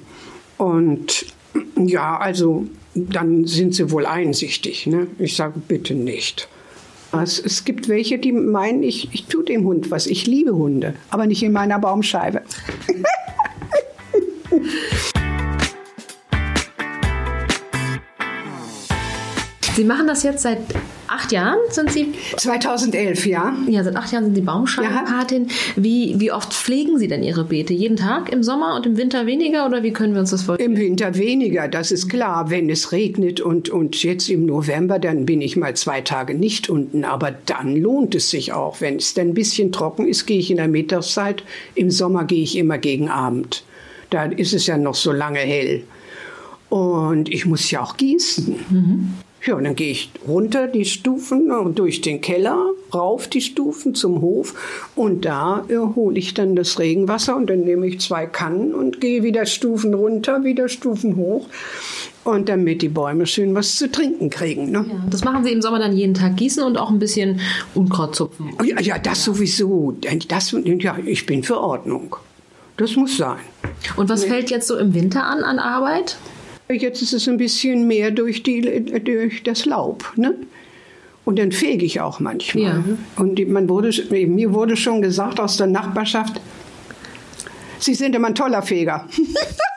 Und 0.59 1.25
ja, 1.87 2.17
also 2.17 2.65
dann 2.93 3.45
sind 3.45 3.75
sie 3.75 3.91
wohl 3.91 4.05
einsichtig. 4.05 4.87
Ne? 4.87 5.07
Ich 5.17 5.35
sage 5.35 5.61
bitte 5.67 5.93
nicht. 5.93 6.47
Es, 7.11 7.39
es 7.39 7.65
gibt 7.65 7.89
welche, 7.89 8.19
die 8.19 8.31
meinen, 8.31 8.83
ich, 8.83 9.09
ich 9.13 9.25
tue 9.25 9.43
dem 9.43 9.65
Hund 9.65 9.89
was. 9.89 10.05
Ich 10.05 10.27
liebe 10.27 10.53
Hunde, 10.53 10.93
aber 11.09 11.25
nicht 11.25 11.41
in 11.41 11.51
meiner 11.51 11.79
Baumscheibe. 11.79 12.43
Sie 19.75 19.83
machen 19.85 20.07
das 20.07 20.23
jetzt 20.23 20.43
seit 20.43 20.59
acht 21.09 21.31
Jahren, 21.31 21.57
sind 21.69 21.91
Sie? 21.91 22.13
2011, 22.37 23.25
ja. 23.25 23.55
Ja, 23.67 23.83
seit 23.83 23.95
acht 23.95 24.11
Jahren 24.11 24.25
sind 24.25 24.35
Sie 24.35 24.41
Baumscheibenpatin. 24.41 25.47
Ja. 25.47 25.53
Wie, 25.75 26.15
wie 26.19 26.31
oft 26.31 26.53
pflegen 26.53 26.97
Sie 26.97 27.07
denn 27.07 27.23
Ihre 27.23 27.43
Beete? 27.43 27.73
Jeden 27.73 27.97
Tag 27.97 28.31
im 28.31 28.43
Sommer 28.43 28.75
und 28.75 28.85
im 28.85 28.97
Winter 28.97 29.25
weniger 29.25 29.65
oder 29.65 29.83
wie 29.83 29.91
können 29.91 30.13
wir 30.13 30.21
uns 30.21 30.31
das 30.31 30.43
vorstellen? 30.43 30.73
Im 30.73 30.77
Winter 30.77 31.15
weniger, 31.15 31.67
das 31.67 31.91
ist 31.91 32.09
klar. 32.09 32.49
Wenn 32.49 32.69
es 32.69 32.91
regnet 32.91 33.41
und, 33.41 33.69
und 33.69 34.01
jetzt 34.03 34.29
im 34.29 34.45
November, 34.45 34.99
dann 34.99 35.25
bin 35.25 35.41
ich 35.41 35.55
mal 35.55 35.75
zwei 35.75 36.01
Tage 36.01 36.33
nicht 36.33 36.69
unten. 36.69 37.03
Aber 37.03 37.31
dann 37.45 37.75
lohnt 37.75 38.15
es 38.15 38.29
sich 38.29 38.53
auch. 38.53 38.81
Wenn 38.81 38.97
es 38.97 39.13
dann 39.13 39.29
ein 39.29 39.33
bisschen 39.33 39.71
trocken 39.71 40.07
ist, 40.07 40.25
gehe 40.25 40.39
ich 40.39 40.51
in 40.51 40.57
der 40.57 40.67
Mittagszeit. 40.67 41.43
Im 41.75 41.91
Sommer 41.91 42.25
gehe 42.25 42.43
ich 42.43 42.57
immer 42.57 42.77
gegen 42.77 43.09
Abend. 43.09 43.63
Da 44.09 44.25
ist 44.25 44.53
es 44.53 44.67
ja 44.67 44.77
noch 44.77 44.95
so 44.95 45.11
lange 45.11 45.39
hell. 45.39 45.83
Und 46.69 47.29
ich 47.29 47.45
muss 47.45 47.69
ja 47.71 47.81
auch 47.81 47.97
gießen. 47.97 48.59
Mhm. 48.69 49.13
Ja, 49.45 49.55
und 49.55 49.63
dann 49.63 49.75
gehe 49.75 49.91
ich 49.91 50.11
runter 50.27 50.67
die 50.67 50.83
Stufen 50.83 51.51
und 51.51 51.79
durch 51.79 52.01
den 52.01 52.19
Keller, 52.19 52.71
rauf 52.93 53.27
die 53.27 53.41
Stufen 53.41 53.95
zum 53.95 54.21
Hof 54.21 54.53
und 54.95 55.23
da 55.23 55.65
äh, 55.69 55.77
hole 55.77 56.19
ich 56.19 56.33
dann 56.33 56.55
das 56.55 56.77
Regenwasser 56.77 57.37
und 57.37 57.49
dann 57.49 57.61
nehme 57.61 57.87
ich 57.87 58.01
zwei 58.01 58.25
Kannen 58.25 58.73
und 58.73 58.99
gehe 58.99 59.23
wieder 59.23 59.45
Stufen 59.45 59.93
runter, 59.93 60.43
wieder 60.43 60.67
Stufen 60.67 61.15
hoch. 61.15 61.47
Und 62.25 62.49
damit 62.49 62.81
die 62.81 62.89
Bäume 62.89 63.25
schön 63.25 63.55
was 63.55 63.77
zu 63.77 63.89
trinken 63.89 64.29
kriegen. 64.29 64.71
Ne? 64.71 64.85
Ja, 64.87 65.03
das 65.09 65.23
machen 65.23 65.45
Sie 65.45 65.51
im 65.51 65.61
Sommer 65.61 65.79
dann 65.79 65.95
jeden 65.95 66.13
Tag 66.13 66.35
gießen 66.35 66.61
und 66.61 66.77
auch 66.77 66.89
ein 66.89 66.99
bisschen 66.99 67.39
Unkraut 67.73 68.13
zupfen. 68.13 68.51
Oh 68.59 68.63
ja, 68.63 68.79
ja, 68.81 68.99
das 68.99 69.23
sowieso. 69.23 69.95
Das, 70.27 70.53
ja, 70.79 70.97
ich 71.05 71.25
bin 71.25 71.43
für 71.43 71.59
Ordnung. 71.59 72.17
Das 72.75 72.95
muss 72.97 73.17
sein. 73.17 73.39
Und 73.95 74.09
was 74.09 74.23
nee. 74.23 74.29
fällt 74.29 74.51
jetzt 74.51 74.67
so 74.67 74.77
im 74.77 74.93
Winter 74.93 75.23
an 75.23 75.43
an 75.43 75.59
Arbeit? 75.59 76.17
Jetzt 76.71 77.01
ist 77.01 77.13
es 77.13 77.27
ein 77.27 77.37
bisschen 77.37 77.87
mehr 77.87 78.11
durch, 78.11 78.43
die, 78.43 78.61
durch 79.03 79.41
das 79.41 79.65
Laub. 79.65 80.13
Ne? 80.15 80.35
Und 81.25 81.39
dann 81.39 81.51
fege 81.51 81.83
ich 81.85 81.99
auch 81.99 82.19
manchmal. 82.19 82.63
Ja. 82.63 82.83
Und 83.15 83.49
man 83.49 83.67
wurde, 83.69 83.91
mir 84.11 84.53
wurde 84.53 84.77
schon 84.77 85.01
gesagt 85.01 85.39
aus 85.39 85.57
der 85.57 85.67
Nachbarschaft, 85.67 86.39
Sie 87.79 87.93
sind 87.93 88.13
immer 88.13 88.27
ein 88.27 88.35
toller 88.35 88.61
Feger. 88.61 89.07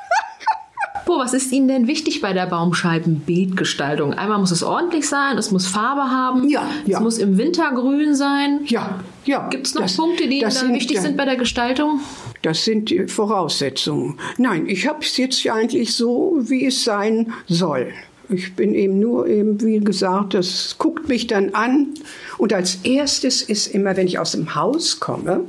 Bo, 1.13 1.19
was 1.19 1.35
ist 1.35 1.53
Ihnen 1.53 1.69
denn 1.69 1.87
wichtig 1.89 2.23
bei 2.23 2.33
der 2.33 2.47
Baumscheibenbildgestaltung? 2.47 4.15
Einmal 4.15 4.39
muss 4.39 4.51
es 4.51 4.63
ordentlich 4.63 5.07
sein, 5.07 5.37
es 5.37 5.51
muss 5.51 5.67
Farbe 5.67 6.11
haben, 6.11 6.49
ja, 6.49 6.67
ja. 6.87 6.99
es 6.99 7.03
muss 7.03 7.19
im 7.19 7.37
Winter 7.37 7.71
grün 7.75 8.15
sein. 8.15 8.61
Ja, 8.65 9.01
ja. 9.27 9.49
Gibt 9.49 9.67
es 9.67 9.75
noch 9.75 9.83
das, 9.83 9.97
Punkte, 9.97 10.27
die 10.27 10.41
Ihnen 10.41 10.51
sind, 10.51 10.73
wichtig 10.73 11.01
sind 11.01 11.19
bei 11.19 11.27
der 11.27 11.37
Gestaltung? 11.37 12.01
Das 12.41 12.65
sind 12.65 12.89
die 12.89 13.09
Voraussetzungen. 13.09 14.19
Nein, 14.39 14.67
ich 14.67 14.89
habe 14.89 15.01
es 15.03 15.17
jetzt 15.19 15.47
eigentlich 15.47 15.95
so, 15.95 16.39
wie 16.41 16.65
es 16.65 16.83
sein 16.83 17.33
soll. 17.47 17.93
ich 18.31 18.57
bin 18.57 18.75
eben 18.75 18.99
nur 18.99 19.27
eben, 19.27 19.61
wie 19.61 19.81
gesagt, 19.81 20.33
das 20.33 20.77
guckt 20.79 21.09
mich 21.09 21.27
dann 21.27 21.51
an. 21.51 21.89
Und 22.39 22.55
als 22.55 22.77
erstes 22.85 23.43
ist 23.43 23.67
immer, 23.67 23.99
wenn 23.99 24.07
ich 24.07 24.19
aus 24.19 24.33
dem 24.33 24.55
Haus 24.55 24.99
komme, 24.99 25.45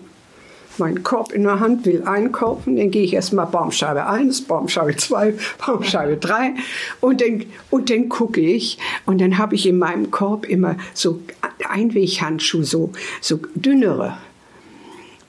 mein 0.78 1.04
Korb 1.04 1.32
in 1.32 1.44
der 1.44 1.60
Hand, 1.60 1.86
will 1.86 2.04
einkaufen, 2.04 2.76
dann 2.76 2.92
gehe 2.92 3.04
ich 3.04 3.14
erstmal 3.14 3.46
Baumscheibe 3.46 4.06
1, 4.06 4.42
Baumscheibe 4.42 4.96
2, 4.96 5.34
Baumscheibe 5.66 6.18
3 6.18 6.54
und 7.02 7.22
dann, 7.22 7.46
und 7.70 7.90
dann 7.90 8.10
gucke 8.10 8.42
ich 8.42 8.78
und 9.06 9.22
dann 9.22 9.38
habe 9.38 9.56
ich 9.56 9.66
in 9.68 9.78
meinem 9.78 10.12
Korb 10.12 10.46
immer 10.46 10.78
so 10.94 11.20
Einweghandschuhe, 11.68 12.64
so, 12.64 12.92
so 13.22 13.40
dünnere. 13.56 14.18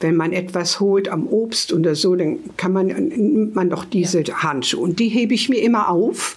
Wenn 0.01 0.17
man 0.17 0.33
etwas 0.33 0.81
holt 0.81 1.09
am 1.09 1.27
Obst 1.27 1.73
oder 1.73 1.95
so, 1.95 2.15
dann 2.15 2.39
kann 2.57 2.73
man, 2.73 2.89
nimmt 2.89 3.55
man 3.55 3.71
doch 3.71 3.85
diese 3.85 4.23
Handschuhe. 4.23 4.83
Und 4.83 4.99
die 4.99 5.09
hebe 5.09 5.33
ich 5.33 5.49
mir 5.49 5.63
immer 5.63 5.89
auf. 5.89 6.37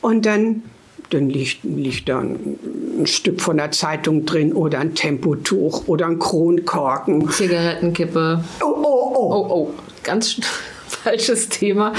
Und 0.00 0.24
dann 0.24 0.62
dann 1.10 1.28
liegt, 1.28 1.64
liegt 1.64 2.08
da 2.08 2.20
ein, 2.20 2.58
ein, 3.00 3.06
Stück 3.06 3.40
von 3.40 3.56
der 3.56 3.70
Zeitung 3.72 4.24
drin 4.24 4.52
oder 4.52 4.78
ein 4.78 4.94
Tempotuch 4.94 5.86
oder 5.88 6.06
ein 6.06 6.18
Kronkorken. 6.18 7.28
Zigarettenkippe. 7.30 8.44
Oh, 8.60 8.64
oh, 8.64 9.12
oh. 9.16 9.32
Oh, 9.32 9.46
oh. 9.50 9.74
Ganz 10.02 10.40
falsches 10.88 11.48
Thema. 11.48 11.92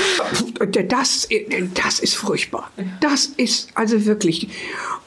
Das, 0.89 1.27
das 1.73 1.99
ist 1.99 2.15
furchtbar. 2.15 2.71
Das 2.99 3.25
ist 3.25 3.69
also 3.75 4.05
wirklich. 4.05 4.49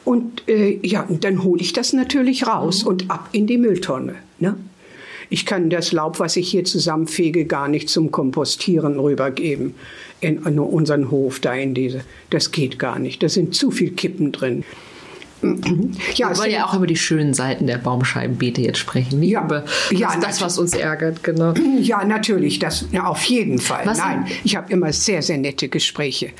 Und 0.04 0.48
äh, 0.48 0.78
ja, 0.82 1.06
dann 1.08 1.42
hole 1.42 1.60
ich 1.60 1.72
das 1.72 1.92
natürlich 1.92 2.46
raus 2.46 2.82
mhm. 2.82 2.88
und 2.88 3.10
ab 3.10 3.28
in 3.32 3.46
die 3.46 3.58
Mülltonne. 3.58 4.16
Ne? 4.38 4.56
Ich 5.30 5.46
kann 5.46 5.70
das 5.70 5.92
Laub, 5.92 6.20
was 6.20 6.36
ich 6.36 6.50
hier 6.50 6.64
zusammenfege, 6.64 7.46
gar 7.46 7.68
nicht 7.68 7.88
zum 7.88 8.10
Kompostieren 8.10 8.98
rübergeben 8.98 9.74
in, 10.24 10.44
in 10.44 10.58
unseren 10.58 11.10
Hof 11.10 11.40
da 11.40 11.54
in 11.54 11.74
diese. 11.74 12.02
Das 12.30 12.50
geht 12.50 12.78
gar 12.78 12.98
nicht. 12.98 13.22
Da 13.22 13.28
sind 13.28 13.54
zu 13.54 13.70
viele 13.70 13.92
Kippen 13.92 14.32
drin. 14.32 14.64
Ja, 16.14 16.30
wir 16.30 16.38
wollen 16.38 16.50
ja 16.50 16.66
auch 16.66 16.74
über 16.74 16.86
die 16.86 16.96
schönen 16.96 17.34
Seiten 17.34 17.66
der 17.66 17.76
Baumscheibenbeete 17.76 18.62
jetzt 18.62 18.78
sprechen, 18.78 19.20
nicht 19.20 19.32
ja, 19.32 19.44
über 19.44 19.64
ja, 19.90 20.16
das, 20.18 20.40
was 20.40 20.58
uns 20.58 20.72
ärgert, 20.72 21.22
genau. 21.22 21.52
Ja, 21.80 22.04
natürlich, 22.04 22.60
das 22.60 22.86
ja, 22.92 23.04
auf 23.04 23.24
jeden 23.24 23.58
Fall. 23.58 23.84
Was 23.84 23.98
Nein, 23.98 24.26
ich 24.42 24.56
habe 24.56 24.72
immer 24.72 24.92
sehr, 24.92 25.20
sehr 25.22 25.36
nette 25.36 25.68
Gespräche. 25.68 26.30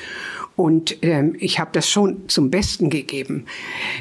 Und 0.57 0.97
ähm, 1.03 1.35
ich 1.41 1.59
habe 1.59 1.71
das 1.73 1.91
schon 1.91 2.29
zum 2.29 2.51
Besten 2.51 2.89
gegeben. 2.89 3.47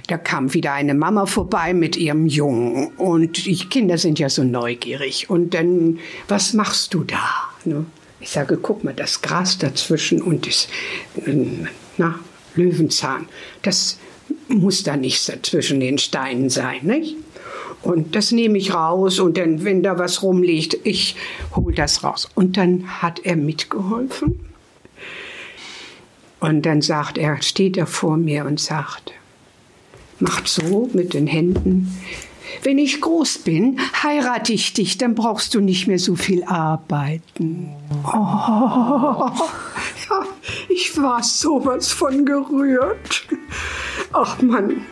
Da 0.08 0.18
kam 0.18 0.54
wieder 0.54 0.74
eine 0.74 0.94
Mama 0.94 1.26
vorbei 1.26 1.74
mit 1.74 1.98
ihrem 1.98 2.28
Jungen. 2.28 2.88
Und 2.98 3.46
die 3.46 3.56
Kinder 3.56 3.98
sind 3.98 4.20
ja 4.20 4.30
so 4.30 4.44
neugierig. 4.44 5.30
Und 5.30 5.56
dann, 5.56 6.00
was 6.28 6.54
machst 6.54 6.94
du 6.94 7.04
da? 7.04 7.50
Ne? 7.66 7.86
Ich 8.24 8.30
sage, 8.30 8.56
guck 8.56 8.86
mal, 8.86 8.94
das 8.94 9.22
Gras 9.22 9.58
dazwischen 9.58 10.22
und 10.22 10.48
das 10.48 10.70
na, 11.98 12.20
Löwenzahn, 12.56 13.28
das 13.64 13.98
muss 14.48 14.84
da 14.84 14.96
nicht 14.96 15.46
zwischen 15.46 15.82
den 15.82 15.98
Steinen 15.98 16.50
sein, 16.50 16.80
nicht? 16.84 17.18
Und 17.82 18.16
das 18.16 18.32
nehme 18.32 18.58
ich 18.58 18.74
raus 18.74 19.20
und 19.20 19.38
dann, 19.38 19.66
wenn 19.66 19.84
da 19.84 20.00
was 20.00 20.24
rumliegt, 20.24 20.78
ich 20.86 21.18
hole 21.54 21.76
das 21.76 22.06
raus. 22.06 22.30
Und 22.34 22.56
dann 22.56 23.02
hat 23.02 23.20
er 23.26 23.36
mitgeholfen. 23.36 24.40
Und 26.40 26.66
dann 26.66 26.82
sagt 26.82 27.18
er, 27.18 27.42
steht 27.42 27.76
er 27.76 27.88
vor 27.88 28.16
mir 28.16 28.46
und 28.46 28.62
sagt, 28.62 29.12
macht 30.20 30.48
so 30.48 30.90
mit 30.94 31.14
den 31.14 31.28
Händen, 31.28 31.92
wenn 32.62 32.78
ich 32.78 33.02
groß 33.02 33.40
bin, 33.40 33.80
heirate 34.04 34.54
ich 34.54 34.74
dich, 34.74 34.98
dann 34.98 35.16
brauchst 35.16 35.54
du 35.56 35.60
nicht 35.60 35.88
mehr 35.88 36.00
so 36.00 36.16
viel 36.16 36.44
arbeiten. 36.44 37.70
Oh, 38.06 38.10
ja, 40.10 40.26
ich 40.70 40.96
war 40.98 41.24
sowas 41.24 41.92
von 41.92 42.26
gerührt. 42.26 43.28
Ach 44.12 44.42
Mann. 44.42 44.86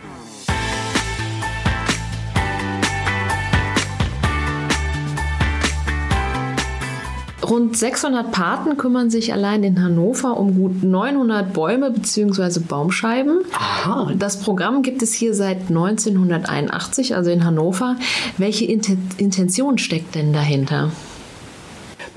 Rund 7.52 7.76
600 7.76 8.32
Paten 8.32 8.78
kümmern 8.78 9.10
sich 9.10 9.34
allein 9.34 9.62
in 9.62 9.82
Hannover 9.82 10.38
um 10.38 10.54
gut 10.54 10.82
900 10.82 11.52
Bäume 11.52 11.90
bzw. 11.90 12.60
Baumscheiben. 12.60 13.40
Aha. 13.52 14.10
Das 14.18 14.40
Programm 14.40 14.82
gibt 14.82 15.02
es 15.02 15.12
hier 15.12 15.34
seit 15.34 15.68
1981, 15.68 17.14
also 17.14 17.30
in 17.30 17.44
Hannover. 17.44 17.98
Welche 18.38 18.64
Intention 18.64 19.76
steckt 19.76 20.14
denn 20.14 20.32
dahinter? 20.32 20.92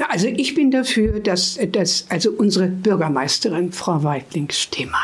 Also 0.07 0.27
ich 0.27 0.55
bin 0.55 0.71
dafür, 0.71 1.19
dass, 1.19 1.59
dass 1.69 2.05
also 2.07 2.31
unsere 2.31 2.67
Bürgermeisterin, 2.67 3.73
Frau 3.73 4.05
Weidling-Stemmer, 4.05 5.03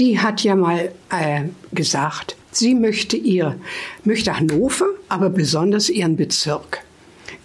die 0.00 0.18
hat 0.20 0.42
ja 0.42 0.56
mal 0.56 0.90
äh, 1.10 1.42
gesagt, 1.72 2.34
sie 2.50 2.74
möchte 2.74 3.18
ihr, 3.18 3.56
möchte 4.04 4.38
Hannover, 4.38 4.86
aber 5.10 5.28
besonders 5.28 5.90
ihren 5.90 6.16
Bezirk 6.16 6.82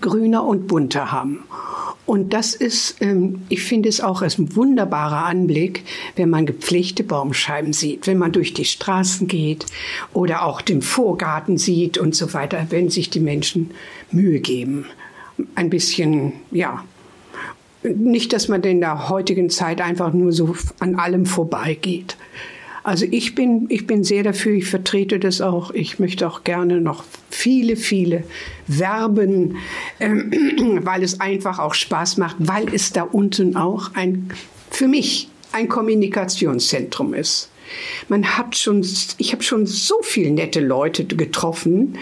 grüner 0.03 0.43
und 0.43 0.67
bunter 0.67 1.11
haben. 1.11 1.39
Und 2.05 2.33
das 2.33 2.53
ist, 2.53 2.97
ähm, 3.01 3.41
ich 3.49 3.63
finde 3.63 3.87
es 3.87 4.01
auch 4.01 4.21
als 4.21 4.37
ein 4.37 4.55
wunderbarer 4.55 5.25
Anblick, 5.25 5.83
wenn 6.15 6.29
man 6.29 6.45
gepflegte 6.45 7.03
Baumscheiben 7.03 7.71
sieht, 7.71 8.05
wenn 8.05 8.17
man 8.17 8.33
durch 8.33 8.53
die 8.53 8.65
Straßen 8.65 9.27
geht 9.27 9.65
oder 10.11 10.43
auch 10.43 10.61
den 10.61 10.81
Vorgarten 10.81 11.57
sieht 11.57 11.97
und 11.97 12.13
so 12.13 12.33
weiter, 12.33 12.67
wenn 12.69 12.89
sich 12.89 13.09
die 13.09 13.21
Menschen 13.21 13.71
Mühe 14.11 14.41
geben. 14.41 14.85
Ein 15.55 15.69
bisschen, 15.69 16.33
ja, 16.51 16.83
nicht, 17.83 18.33
dass 18.33 18.49
man 18.49 18.61
in 18.63 18.81
der 18.81 19.09
heutigen 19.09 19.49
Zeit 19.49 19.81
einfach 19.81 20.13
nur 20.13 20.31
so 20.31 20.55
an 20.79 20.95
allem 20.95 21.25
vorbeigeht. 21.25 22.17
Also 22.83 23.05
ich 23.09 23.33
bin, 23.33 23.67
ich 23.69 23.87
bin 23.87 24.03
sehr 24.03 24.23
dafür, 24.23 24.53
ich 24.53 24.65
vertrete 24.65 25.17
das 25.17 25.39
auch. 25.39 25.71
Ich 25.71 25.99
möchte 25.99 26.27
auch 26.27 26.43
gerne 26.43 26.81
noch 26.81 27.05
viele, 27.29 27.77
viele 27.77 28.25
werben, 28.67 29.57
ähm, 30.01 30.79
weil 30.83 31.01
es 31.01 31.21
einfach 31.21 31.59
auch 31.59 31.73
Spaß 31.73 32.17
macht, 32.17 32.35
weil 32.39 32.73
es 32.73 32.91
da 32.91 33.03
unten 33.03 33.55
auch 33.55 33.91
ein, 33.93 34.29
für 34.69 34.87
mich, 34.87 35.29
ein 35.53 35.69
Kommunikationszentrum 35.69 37.13
ist. 37.13 37.49
Man 38.09 38.37
hat 38.37 38.57
schon, 38.57 38.85
ich 39.17 39.31
habe 39.31 39.43
schon 39.43 39.65
so 39.65 39.95
viele 40.01 40.31
nette 40.31 40.59
Leute 40.59 41.05
getroffen, 41.05 41.97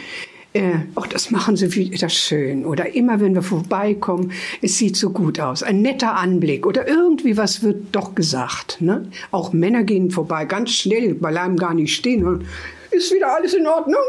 äh, 0.54 0.80
das 1.10 1.32
machen 1.32 1.56
sie 1.56 1.74
wieder 1.76 2.10
schön. 2.10 2.66
Oder 2.66 2.94
immer, 2.94 3.20
wenn 3.20 3.36
wir 3.36 3.42
vorbeikommen, 3.42 4.32
es 4.62 4.78
sieht 4.78 4.98
so 4.98 5.12
gut 5.12 5.40
aus. 5.40 5.64
Ein 5.64 5.82
netter 5.82 6.16
Anblick. 6.16 6.66
Oder 6.66 6.88
irgendwie 6.88 7.38
was 7.38 7.64
wird 7.64 7.88
doch 7.94 8.16
gesagt. 8.16 8.82
Ne? 8.82 9.06
Auch 9.32 9.54
Männer 9.54 9.84
gehen 9.84 10.12
vorbei, 10.12 10.46
ganz 10.46 10.72
schnell, 10.72 11.14
bleiben 11.14 11.58
gar 11.58 11.74
nicht 11.74 11.96
stehen. 11.96 12.26
Und 12.26 12.46
ist 12.92 13.12
wieder 13.14 13.36
alles 13.36 13.54
in 13.54 13.68
Ordnung? 13.68 14.04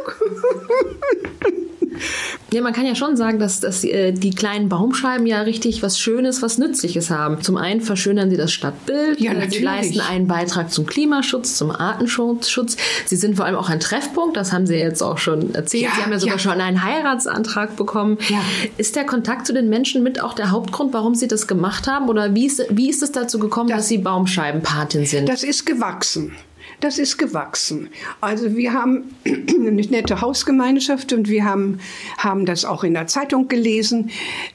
Ja, 2.53 2.61
man 2.61 2.73
kann 2.73 2.87
ja 2.87 2.95
schon 2.95 3.17
sagen, 3.17 3.39
dass, 3.39 3.61
dass 3.61 3.83
äh, 3.85 4.13
die 4.13 4.31
kleinen 4.31 4.69
Baumscheiben 4.69 5.27
ja 5.27 5.41
richtig 5.41 5.83
was 5.83 5.99
Schönes, 5.99 6.43
was 6.43 6.59
Nützliches 6.59 7.11
haben. 7.11 7.41
Zum 7.41 7.57
einen 7.57 7.81
verschönern 7.81 8.31
sie 8.31 8.37
das 8.37 8.53
Stadtbild, 8.53 9.21
ja, 9.21 9.33
natürlich. 9.33 9.59
sie 9.59 9.63
leisten 9.63 10.01
einen 10.01 10.27
Beitrag 10.27 10.71
zum 10.71 10.87
Klimaschutz, 10.87 11.57
zum 11.57 11.71
Artenschutz. 11.71 12.77
Sie 13.07 13.17
sind 13.17 13.37
vor 13.37 13.47
allem 13.47 13.57
auch 13.57 13.71
ein 13.71 13.81
Treffpunkt, 13.81 14.37
das 14.37 14.53
haben 14.53 14.67
Sie 14.67 14.77
jetzt 14.77 15.03
auch 15.03 15.19
schon 15.19 15.55
erzählt. 15.55 15.85
Ja, 15.85 15.91
sie 15.95 16.03
haben 16.03 16.13
ja 16.13 16.19
sogar 16.19 16.37
ja. 16.37 16.41
schon 16.41 16.61
einen 16.61 16.83
Heiratsantrag 16.83 17.77
bekommen. 17.77 18.19
Ja. 18.29 18.41
Ist 18.77 18.97
der 18.97 19.05
Kontakt 19.05 19.47
zu 19.47 19.55
den 19.55 19.69
Menschen 19.69 20.03
mit 20.03 20.23
auch 20.23 20.35
der 20.35 20.51
Hauptgrund, 20.51 20.93
warum 20.93 21.15
Sie 21.15 21.29
das 21.29 21.47
gemacht 21.47 21.87
haben? 21.87 22.09
Oder 22.09 22.35
wie 22.35 22.47
ist, 22.47 22.65
wie 22.71 22.91
ist 22.91 23.03
es 23.03 23.13
dazu 23.13 23.39
gekommen, 23.39 23.71
das, 23.71 23.79
dass 23.79 23.89
Sie 23.89 23.99
Baumscheibenpatin 23.99 25.07
sind? 25.07 25.29
Das 25.29 25.43
ist 25.43 25.65
gewachsen 25.65 26.33
das 26.81 26.99
ist 26.99 27.17
gewachsen. 27.19 27.89
Also 28.21 28.57
wir 28.57 28.73
haben 28.73 29.15
eine 29.25 29.71
nette 29.73 30.21
Hausgemeinschaft 30.21 31.13
und 31.13 31.29
wir 31.29 31.45
haben, 31.45 31.79
haben 32.19 32.47
das 32.47 32.65
auch 32.65 32.85
in 32.85 32.95
der 32.95 33.07
Zeitung 33.07 33.49
gelesen. 33.49 34.11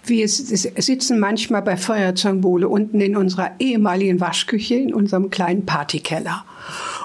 Wir 0.06 0.28
sitzen 0.28 1.20
manchmal 1.20 1.62
bei 1.62 1.78
Feuerzangenbowle 1.78 2.68
unten 2.68 3.02
in 3.02 3.16
unserer 3.16 3.52
ehemaligen 3.60 4.20
Waschküche 4.20 4.76
in 4.76 4.94
unserem 4.94 5.30
kleinen 5.30 5.66
Partykeller. 5.66 6.46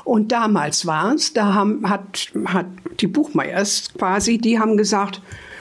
Und 0.04 0.32
damals 0.32 0.86
war 0.86 1.14
es, 1.14 1.32
da 1.32 1.54
haben, 1.54 1.88
hat, 1.88 2.32
hat 2.46 2.66
die 3.00 3.06
Buchmeiers 3.06 3.90
quasi, 3.96 4.38
die 4.38 4.58
haben 4.58 4.76
gesagt, 4.76 5.20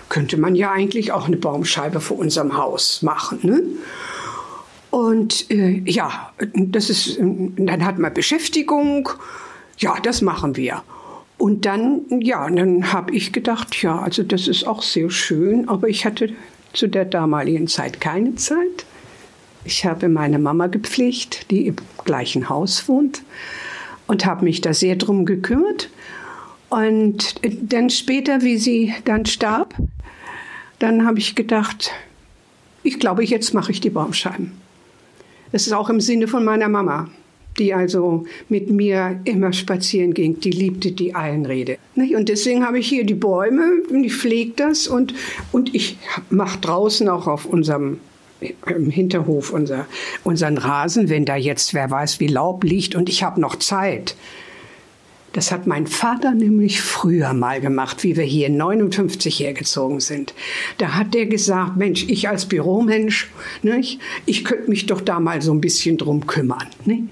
könnte 0.10 0.38
man 0.38 0.56
ja 0.56 0.72
eigentlich 0.72 1.12
auch 1.12 1.28
eine 1.28 1.38
Baumscheibe 1.38 2.02
vor 2.02 2.20
unserem 2.20 2.58
Haus 2.58 3.02
machen. 3.02 3.40
Ne? 3.44 3.64
Und 4.92 5.50
äh, 5.50 5.82
ja, 5.86 6.32
das 6.54 6.90
ist, 6.90 7.18
dann 7.20 7.86
hat 7.86 7.98
man 7.98 8.14
Beschäftigung 8.14 9.10
ja, 9.82 10.00
das 10.02 10.22
machen 10.22 10.56
wir. 10.56 10.84
Und 11.38 11.66
dann, 11.66 12.02
ja, 12.20 12.48
dann 12.50 12.94
habe 12.94 13.16
ich 13.16 13.34
gedacht, 13.34 13.82
ja, 13.82 14.00
also 14.00 14.22
das 14.24 14.48
ist 14.48 14.66
auch 14.66 14.84
sehr 14.84 15.10
schön, 15.10 15.68
aber 15.68 15.90
ich 15.90 16.06
hatte 16.06 16.30
zu 16.74 16.88
der 16.88 17.04
damaligen 17.04 17.68
Zeit 17.68 18.00
keine 18.00 18.36
Zeit. 18.36 18.86
Ich 19.66 19.86
habe 19.86 20.08
meine 20.08 20.40
Mama 20.40 20.68
gepflegt, 20.68 21.50
die 21.52 21.68
im 21.68 21.76
gleichen 22.06 22.48
Haus 22.48 22.88
wohnt 22.88 23.24
und 24.08 24.26
habe 24.26 24.46
mich 24.46 24.62
da 24.62 24.74
sehr 24.74 24.96
drum 24.96 25.26
gekümmert. 25.26 25.90
Und 26.70 27.36
dann 27.44 27.90
später, 27.90 28.44
wie 28.44 28.58
sie 28.58 28.94
dann 29.06 29.26
starb, 29.26 29.74
dann 30.80 31.06
habe 31.06 31.20
ich 31.20 31.36
gedacht, 31.36 31.92
ich 32.84 33.00
glaube, 33.00 33.24
jetzt 33.24 33.54
mache 33.54 33.72
ich 33.72 33.82
die 33.82 33.90
Baumscheiben. 33.90 34.61
Das 35.52 35.68
ist 35.68 35.74
auch 35.74 35.90
im 35.90 36.02
Sinne 36.02 36.28
von 36.28 36.44
meiner 36.44 36.70
Mama. 36.70 37.10
die 37.60 37.74
also 37.74 38.26
mit 38.48 38.70
mir 38.70 39.20
immer 39.26 39.52
spazieren 39.52 40.14
ging, 40.14 40.40
die 40.40 40.52
liebte 40.52 40.94
die 40.94 41.16
Einrede. 41.16 41.78
Und 41.96 42.30
deswegen 42.30 42.66
habe 42.66 42.80
ich 42.80 42.88
hier 42.88 43.06
die 43.06 43.14
Bäume 43.14 43.84
und 43.90 44.06
ich 44.06 44.16
pflege 44.16 44.54
das 44.56 44.88
und, 44.88 45.14
und 45.52 45.76
ich 45.76 45.98
mache 46.30 46.60
draußen 46.60 47.10
auch 47.10 47.28
auf 47.28 47.46
unserem 47.46 48.00
im 48.66 48.90
Hinterhof 48.90 49.52
unser, 49.52 49.86
unseren 50.24 50.58
Rasen, 50.58 51.10
wenn 51.10 51.26
da 51.26 51.36
jetzt 51.36 51.74
wer 51.74 51.92
weiß 51.92 52.20
wie 52.20 52.28
Laub 52.28 52.64
liegt 52.64 52.96
und 52.96 53.10
ich 53.10 53.22
habe 53.22 53.40
noch 53.40 53.58
Zeit. 53.58 54.16
Das 55.34 55.52
hat 55.52 55.66
mein 55.66 55.88
Vater 55.88 56.34
nämlich 56.34 56.82
früher 56.82 57.34
mal 57.34 57.62
gemacht, 57.62 58.04
wie 58.04 58.18
wir 58.18 58.24
hier 58.24 58.50
59 58.50 59.40
hergezogen 59.40 60.02
sind. 60.02 60.34
Da 60.78 60.96
hat 60.96 61.14
der 61.14 61.26
gesagt, 61.26 61.78
Mensch, 61.78 62.06
ich 62.10 62.28
als 62.28 62.46
Büromensch, 62.46 63.30
nicht, 63.62 64.00
ich 64.26 64.44
könnte 64.44 64.70
mich 64.70 64.88
doch 64.88 65.00
da 65.00 65.20
mal 65.20 65.42
so 65.42 65.54
ein 65.54 65.62
bisschen 65.62 65.98
drum 65.98 66.28
kümmern. 66.28 66.68
Nicht? 66.84 67.04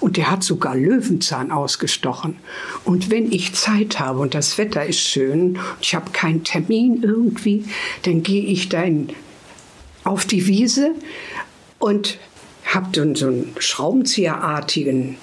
Und 0.00 0.16
der 0.16 0.30
hat 0.30 0.42
sogar 0.42 0.76
Löwenzahn 0.76 1.50
ausgestochen. 1.50 2.36
Und 2.84 3.10
wenn 3.10 3.30
ich 3.30 3.54
Zeit 3.54 4.00
habe 4.00 4.18
und 4.18 4.34
das 4.34 4.58
Wetter 4.58 4.84
ist 4.84 5.00
schön 5.00 5.40
und 5.40 5.58
ich 5.80 5.94
habe 5.94 6.10
keinen 6.10 6.44
Termin 6.44 7.02
irgendwie, 7.02 7.64
dann 8.02 8.22
gehe 8.22 8.44
ich 8.44 8.68
da 8.68 8.82
in, 8.82 9.10
auf 10.04 10.26
die 10.26 10.46
Wiese 10.46 10.94
und 11.78 12.18
habe 12.64 12.88
dann 12.92 13.14
so 13.14 13.28
einen 13.28 13.54
Schraubenzieherartigen 13.58 15.16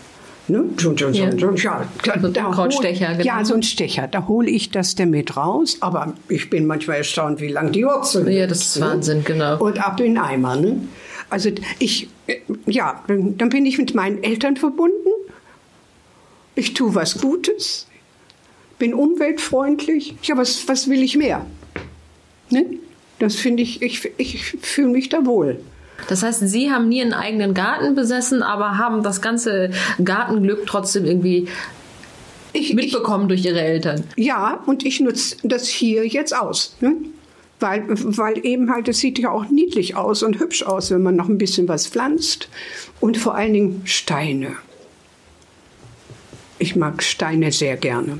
Ne? 0.48 0.66
So, 0.78 0.96
so, 0.96 1.10
Ja. 1.10 1.32
so, 1.38 1.52
ja, 1.54 1.88
So 2.06 2.12
ein 2.12 2.34
da 2.34 2.44
hol- 2.46 2.54
Krautstecher, 2.54 3.14
genau. 3.16 3.24
Ja, 3.24 3.44
so 3.46 3.56
ein 3.56 3.64
Stecher. 3.64 4.08
Da 4.08 4.28
hole 4.28 4.50
ich 4.50 4.70
das 4.70 4.94
damit 4.96 5.36
raus. 5.36 5.78
Aber 5.80 6.14
ich 6.30 6.50
bin 6.52 6.68
manchmal 6.68 6.98
erstaunt, 6.98 7.42
wie 7.42 7.48
lang 7.48 7.72
die 7.72 7.84
Wurzeln 7.84 8.28
Ja, 8.30 8.46
das 8.46 8.60
ist 8.60 8.74
sind, 8.74 8.84
ne? 8.84 8.90
Wahnsinn, 8.92 9.24
genau. 9.24 9.58
Und 9.64 9.80
ab 9.84 10.00
in 10.00 10.14
den 10.14 10.18
Eimer. 10.20 10.56
Ne? 10.56 10.82
Also 11.32 11.50
ich, 11.80 12.10
äh, 12.28 12.36
ja, 12.68 13.04
dann 13.08 13.38
dann 13.38 13.50
bin 13.50 13.66
ich 13.66 13.78
mit 13.80 13.96
meinen 13.96 14.24
Eltern 14.24 14.56
verbunden. 14.56 15.10
Ich 16.54 16.74
tue 16.74 16.94
was 16.94 17.20
Gutes. 17.20 17.88
Bin 18.78 18.94
umweltfreundlich. 18.94 20.16
Ja, 20.24 20.38
was, 20.38 20.68
was 20.68 20.90
will 20.90 21.02
ich 21.02 21.16
mehr? 21.18 21.46
Ne? 22.52 22.66
Das 23.20 23.36
finde 23.36 23.64
ich, 23.64 23.82
ich, 23.82 24.12
ich 24.18 24.44
fühle 24.62 24.90
mich 24.90 25.10
da 25.10 25.26
wohl. 25.26 25.60
Das 26.08 26.24
heißt, 26.24 26.48
Sie 26.48 26.72
haben 26.72 26.90
nie 26.90 27.02
einen 27.02 27.14
eigenen 27.14 27.54
Garten 27.54 27.96
besessen, 27.96 28.44
aber 28.44 28.78
haben 28.78 29.02
das 29.04 29.22
ganze 29.22 29.72
Gartenglück 30.04 30.66
trotzdem 30.68 31.06
irgendwie 31.06 31.48
Ich, 32.54 32.70
ich, 32.70 32.76
mitbekommen 32.76 33.28
durch 33.28 33.44
Ihre 33.44 33.62
Eltern. 33.62 34.04
Ja, 34.16 34.62
und 34.66 34.86
ich 34.86 35.00
nutze 35.00 35.38
das 35.44 35.68
hier 35.68 36.06
jetzt 36.06 36.36
aus. 36.36 36.76
Ne? 36.80 36.96
Weil, 37.60 37.84
weil 37.88 38.46
eben 38.46 38.72
halt, 38.72 38.88
es 38.88 39.00
sieht 39.00 39.18
ja 39.20 39.32
auch 39.32 39.50
niedlich 39.50 39.96
aus 39.96 40.24
und 40.24 40.40
hübsch 40.40 40.64
aus, 40.64 40.92
wenn 40.92 41.02
man 41.02 41.16
noch 41.16 41.30
ein 41.30 41.38
bisschen 41.38 41.68
was 41.68 41.88
pflanzt. 41.88 42.50
Und 43.00 43.18
vor 43.18 43.36
allen 43.36 43.54
Dingen 43.54 43.82
Steine. 43.86 44.56
Ich 46.60 46.76
mag 46.76 47.04
Steine 47.04 47.52
sehr 47.52 47.78
gerne. 47.78 48.20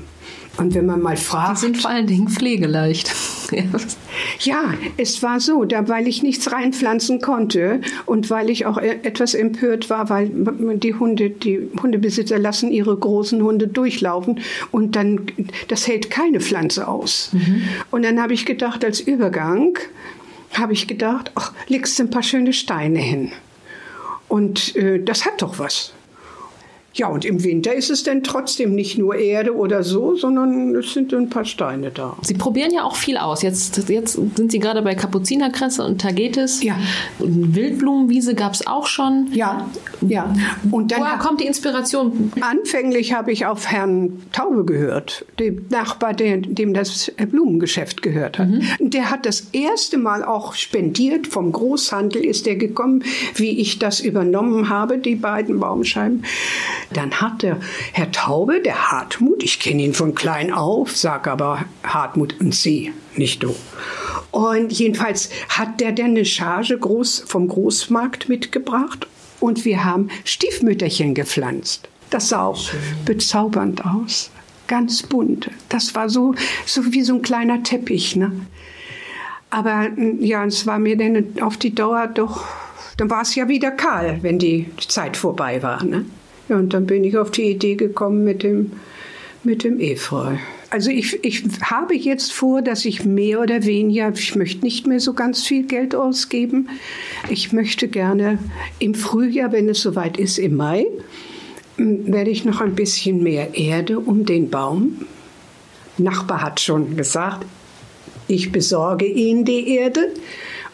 Und 0.58 0.74
wenn 0.74 0.86
man 0.86 1.02
mal 1.02 1.16
Die 1.16 1.22
fragt, 1.22 1.58
sind 1.58 1.76
vor 1.76 1.90
allen 1.90 2.06
Dingen 2.06 2.28
pflegeleicht. 2.28 3.14
ja, 4.40 4.74
es 4.96 5.22
war 5.22 5.38
so, 5.38 5.64
da, 5.64 5.88
weil 5.88 6.08
ich 6.08 6.22
nichts 6.22 6.50
reinpflanzen 6.50 7.20
konnte 7.20 7.80
und 8.06 8.30
weil 8.30 8.48
ich 8.48 8.64
auch 8.64 8.78
e- 8.78 9.00
etwas 9.02 9.34
empört 9.34 9.90
war, 9.90 10.08
weil 10.08 10.30
die 10.30 10.94
Hunde, 10.94 11.30
die 11.30 11.68
Hundebesitzer 11.82 12.38
lassen 12.38 12.70
ihre 12.70 12.96
großen 12.96 13.42
Hunde 13.42 13.68
durchlaufen 13.68 14.40
und 14.70 14.96
dann, 14.96 15.26
das 15.68 15.86
hält 15.86 16.10
keine 16.10 16.40
Pflanze 16.40 16.88
aus. 16.88 17.30
Und 17.90 18.04
dann 18.04 18.20
habe 18.20 18.32
ich 18.32 18.46
gedacht, 18.46 18.84
als 18.84 19.00
Übergang, 19.00 19.78
habe 20.54 20.72
ich 20.72 20.86
gedacht, 20.86 21.32
ach, 21.34 21.52
legst 21.68 21.98
du 21.98 22.04
ein 22.04 22.10
paar 22.10 22.22
schöne 22.22 22.52
Steine 22.52 22.98
hin. 22.98 23.32
Und 24.28 24.74
äh, 24.76 25.02
das 25.02 25.24
hat 25.24 25.42
doch 25.42 25.58
was. 25.58 25.92
Ja, 26.96 27.08
und 27.08 27.26
im 27.26 27.44
Winter 27.44 27.74
ist 27.74 27.90
es 27.90 28.04
dann 28.04 28.22
trotzdem 28.22 28.74
nicht 28.74 28.96
nur 28.96 29.16
Erde 29.16 29.54
oder 29.54 29.82
so, 29.82 30.16
sondern 30.16 30.74
es 30.74 30.94
sind 30.94 31.12
ein 31.12 31.28
paar 31.28 31.44
Steine 31.44 31.90
da. 31.90 32.16
Sie 32.22 32.32
probieren 32.32 32.72
ja 32.72 32.84
auch 32.84 32.96
viel 32.96 33.18
aus. 33.18 33.42
Jetzt, 33.42 33.88
jetzt 33.90 34.14
sind 34.14 34.50
Sie 34.50 34.58
gerade 34.58 34.80
bei 34.80 34.94
Kapuzinerkresse 34.94 35.84
und 35.84 36.00
Tagetes. 36.00 36.62
Ja. 36.62 36.78
Und 37.18 37.54
Wildblumenwiese 37.54 38.34
gab 38.34 38.54
es 38.54 38.66
auch 38.66 38.86
schon. 38.86 39.28
Ja, 39.32 39.68
ja. 40.00 40.34
Und 40.70 40.90
dann 40.90 41.00
Woher 41.00 41.18
kommt 41.18 41.42
die 41.42 41.46
Inspiration? 41.46 42.32
Anfänglich 42.40 43.12
habe 43.12 43.30
ich 43.30 43.44
auf 43.44 43.66
Herrn 43.66 44.22
Taube 44.32 44.64
gehört, 44.64 45.26
dem 45.38 45.66
Nachbar, 45.68 46.14
der, 46.14 46.38
dem 46.38 46.72
das 46.72 47.12
Blumengeschäft 47.30 48.00
gehört 48.00 48.38
hat. 48.38 48.48
Der 48.80 49.10
hat 49.10 49.26
das 49.26 49.48
erste 49.52 49.98
Mal 49.98 50.24
auch 50.24 50.54
spendiert, 50.54 51.26
vom 51.26 51.52
Großhandel 51.52 52.24
ist 52.24 52.46
der 52.46 52.56
gekommen, 52.56 53.04
wie 53.34 53.60
ich 53.60 53.78
das 53.78 54.00
übernommen 54.00 54.70
habe, 54.70 54.96
die 54.96 55.14
beiden 55.14 55.60
Baumscheiben. 55.60 56.24
Dann 56.92 57.20
hat 57.20 57.42
der 57.42 57.58
Herr 57.92 58.12
Taube, 58.12 58.60
der 58.60 58.90
Hartmut, 58.90 59.42
ich 59.42 59.60
kenne 59.60 59.82
ihn 59.82 59.94
von 59.94 60.14
klein 60.14 60.52
auf, 60.52 60.96
sag 60.96 61.26
aber 61.26 61.64
Hartmut 61.82 62.40
und 62.40 62.54
Sie, 62.54 62.92
nicht 63.16 63.42
du. 63.42 63.54
Und 64.30 64.72
jedenfalls 64.72 65.30
hat 65.48 65.80
der 65.80 65.92
dann 65.92 66.10
eine 66.10 66.24
Charge 66.24 66.78
groß 66.78 67.24
vom 67.26 67.48
Großmarkt 67.48 68.28
mitgebracht 68.28 69.06
und 69.40 69.64
wir 69.64 69.84
haben 69.84 70.08
Stiefmütterchen 70.24 71.14
gepflanzt. 71.14 71.88
Das 72.10 72.28
sah 72.28 72.44
auch 72.44 72.70
bezaubernd 73.04 73.84
aus. 73.84 74.30
Ganz 74.68 75.02
bunt. 75.02 75.50
Das 75.68 75.94
war 75.94 76.08
so, 76.08 76.34
so 76.64 76.92
wie 76.92 77.02
so 77.02 77.14
ein 77.14 77.22
kleiner 77.22 77.62
Teppich. 77.62 78.16
Ne? 78.16 78.32
Aber 79.50 79.88
mm, 79.88 80.22
ja, 80.22 80.44
es 80.44 80.66
war 80.66 80.78
mir 80.78 80.96
dann 80.96 81.40
auf 81.40 81.56
die 81.56 81.74
Dauer 81.74 82.08
doch, 82.08 82.44
dann 82.96 83.10
war 83.10 83.22
es 83.22 83.34
ja 83.34 83.48
wieder 83.48 83.70
kahl, 83.70 84.18
wenn 84.22 84.38
die 84.38 84.70
Zeit 84.88 85.16
vorbei 85.16 85.62
war. 85.62 85.84
Ne? 85.84 86.04
Ja, 86.48 86.56
und 86.56 86.72
dann 86.74 86.86
bin 86.86 87.04
ich 87.04 87.16
auf 87.16 87.30
die 87.30 87.50
Idee 87.50 87.74
gekommen 87.74 88.24
mit 88.24 88.42
dem, 88.42 88.72
mit 89.42 89.64
dem 89.64 89.80
Efeu. 89.80 90.36
Also 90.70 90.90
ich, 90.90 91.24
ich 91.24 91.44
habe 91.62 91.94
jetzt 91.94 92.32
vor, 92.32 92.60
dass 92.60 92.84
ich 92.84 93.04
mehr 93.04 93.40
oder 93.40 93.64
weniger, 93.64 94.12
ich 94.12 94.34
möchte 94.34 94.64
nicht 94.64 94.86
mehr 94.86 95.00
so 95.00 95.14
ganz 95.14 95.42
viel 95.42 95.64
Geld 95.64 95.94
ausgeben. 95.94 96.68
Ich 97.28 97.52
möchte 97.52 97.88
gerne 97.88 98.38
im 98.78 98.94
Frühjahr, 98.94 99.52
wenn 99.52 99.68
es 99.68 99.80
soweit 99.80 100.18
ist, 100.18 100.38
im 100.38 100.56
Mai, 100.56 100.86
werde 101.76 102.30
ich 102.30 102.44
noch 102.44 102.60
ein 102.60 102.74
bisschen 102.74 103.22
mehr 103.22 103.54
Erde 103.54 104.00
um 104.00 104.24
den 104.24 104.50
Baum. 104.50 105.06
Nachbar 105.98 106.42
hat 106.42 106.60
schon 106.60 106.96
gesagt, 106.96 107.46
ich 108.28 108.50
besorge 108.50 109.06
Ihnen 109.06 109.44
die 109.44 109.68
Erde. 109.76 110.12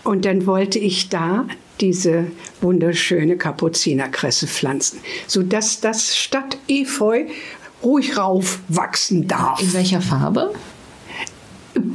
Und 0.05 0.25
dann 0.25 0.47
wollte 0.47 0.79
ich 0.79 1.11
da 1.11 1.47
diese 1.81 2.27
wunderschöne 2.61 3.37
Kapuzinerkresse 3.37 4.47
pflanzen, 4.47 5.01
sodass 5.27 5.81
das 5.81 6.17
statt 6.17 6.59
Efeu 6.69 7.25
ruhig 7.83 8.17
raufwachsen 8.17 9.27
darf. 9.27 9.61
In 9.61 9.73
welcher 9.73 10.01
Farbe? 10.01 10.55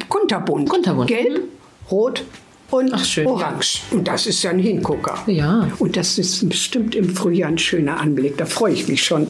Kunterbunt. 0.10 0.70
Kunterbunt. 0.70 1.08
Gelb, 1.08 1.44
rot 1.90 2.26
und 2.72 2.94
orange. 3.26 3.82
Und 3.92 4.08
das 4.08 4.26
ist 4.28 4.44
ja 4.44 4.52
ein 4.52 4.60
Hingucker. 4.60 5.18
Ja. 5.28 5.70
Und 5.80 5.96
das 5.96 6.18
ist 6.18 6.48
bestimmt 6.50 6.96
im 6.96 7.10
Frühjahr 7.10 7.50
ein 7.50 7.58
schöner 7.58 8.00
Anblick. 8.00 8.38
Da 8.38 8.46
freue 8.46 8.74
ich 8.74 8.88
mich 8.88 9.04
schon. 9.04 9.28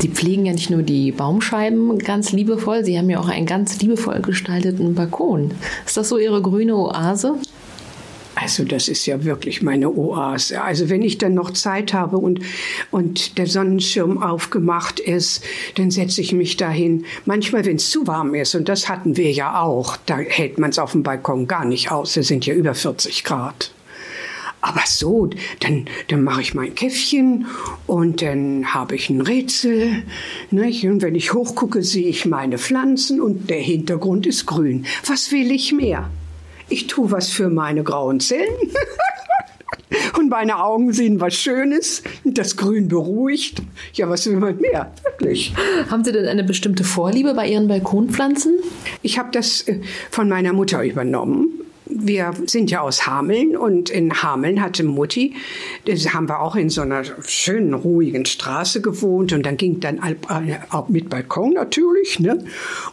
Sie 0.00 0.08
pflegen 0.08 0.46
ja 0.46 0.52
nicht 0.52 0.70
nur 0.70 0.82
die 0.82 1.10
Baumscheiben 1.10 1.98
ganz 1.98 2.32
liebevoll, 2.32 2.84
Sie 2.84 2.96
haben 2.96 3.10
ja 3.10 3.18
auch 3.18 3.28
einen 3.28 3.46
ganz 3.46 3.80
liebevoll 3.80 4.20
gestalteten 4.20 4.94
Balkon. 4.94 5.52
Ist 5.84 5.96
das 5.96 6.08
so 6.08 6.18
Ihre 6.18 6.40
grüne 6.40 6.76
Oase? 6.76 7.34
Also 8.36 8.62
das 8.62 8.86
ist 8.86 9.04
ja 9.06 9.24
wirklich 9.24 9.62
meine 9.62 9.90
Oase. 9.90 10.62
Also 10.62 10.88
wenn 10.88 11.02
ich 11.02 11.18
dann 11.18 11.34
noch 11.34 11.50
Zeit 11.50 11.92
habe 11.92 12.18
und, 12.18 12.40
und 12.92 13.36
der 13.36 13.48
Sonnenschirm 13.48 14.22
aufgemacht 14.22 15.00
ist, 15.00 15.42
dann 15.74 15.90
setze 15.90 16.20
ich 16.20 16.32
mich 16.32 16.56
dahin. 16.56 17.04
Manchmal, 17.24 17.64
wenn 17.64 17.76
es 17.76 17.90
zu 17.90 18.06
warm 18.06 18.34
ist, 18.34 18.54
und 18.54 18.68
das 18.68 18.88
hatten 18.88 19.16
wir 19.16 19.32
ja 19.32 19.60
auch, 19.60 19.96
da 20.06 20.18
hält 20.18 20.58
man 20.58 20.70
es 20.70 20.78
auf 20.78 20.92
dem 20.92 21.02
Balkon 21.02 21.48
gar 21.48 21.64
nicht 21.64 21.90
aus. 21.90 22.16
Es 22.16 22.28
sind 22.28 22.46
ja 22.46 22.54
über 22.54 22.74
40 22.74 23.24
Grad. 23.24 23.72
Aber 24.60 24.82
so, 24.86 25.30
dann, 25.60 25.86
dann 26.08 26.24
mache 26.24 26.40
ich 26.40 26.54
mein 26.54 26.74
Käffchen 26.74 27.46
und 27.86 28.22
dann 28.22 28.74
habe 28.74 28.96
ich 28.96 29.08
ein 29.08 29.20
Rätsel. 29.20 30.02
Nicht? 30.50 30.84
Und 30.84 31.02
wenn 31.02 31.14
ich 31.14 31.32
hochgucke, 31.32 31.82
sehe 31.82 32.08
ich 32.08 32.26
meine 32.26 32.58
Pflanzen 32.58 33.20
und 33.20 33.48
der 33.50 33.60
Hintergrund 33.60 34.26
ist 34.26 34.46
grün. 34.46 34.86
Was 35.06 35.30
will 35.30 35.52
ich 35.52 35.72
mehr? 35.72 36.10
Ich 36.68 36.86
tue 36.86 37.10
was 37.10 37.28
für 37.28 37.48
meine 37.48 37.82
grauen 37.82 38.20
Zellen. 38.20 38.48
Und 40.18 40.28
meine 40.30 40.62
Augen 40.62 40.92
sehen 40.92 41.20
was 41.20 41.34
Schönes. 41.34 42.02
Das 42.24 42.56
Grün 42.56 42.88
beruhigt. 42.88 43.62
Ja, 43.94 44.08
was 44.08 44.26
will 44.26 44.36
man 44.36 44.56
mehr? 44.58 44.92
Wirklich. 45.04 45.54
Haben 45.90 46.04
Sie 46.04 46.12
denn 46.12 46.26
eine 46.26 46.44
bestimmte 46.44 46.84
Vorliebe 46.84 47.34
bei 47.34 47.48
Ihren 47.48 47.68
Balkonpflanzen? 47.68 48.58
Ich 49.02 49.18
habe 49.18 49.30
das 49.32 49.62
äh, 49.62 49.80
von 50.10 50.28
meiner 50.28 50.52
Mutter 50.52 50.82
übernommen. 50.82 51.57
Wir 52.00 52.32
sind 52.46 52.70
ja 52.70 52.80
aus 52.80 53.06
Hameln 53.06 53.56
und 53.56 53.90
in 53.90 54.22
Hameln 54.22 54.60
hatte 54.62 54.84
Mutti, 54.84 55.34
das 55.84 56.12
haben 56.14 56.28
wir 56.28 56.40
auch 56.40 56.56
in 56.56 56.70
so 56.70 56.82
einer 56.82 57.02
schönen, 57.26 57.74
ruhigen 57.74 58.24
Straße 58.24 58.80
gewohnt 58.80 59.32
und 59.32 59.44
dann 59.44 59.56
ging 59.56 59.80
dann 59.80 60.00
auch 60.70 60.88
mit 60.88 61.08
Balkon 61.08 61.54
natürlich, 61.54 62.20
ne? 62.20 62.44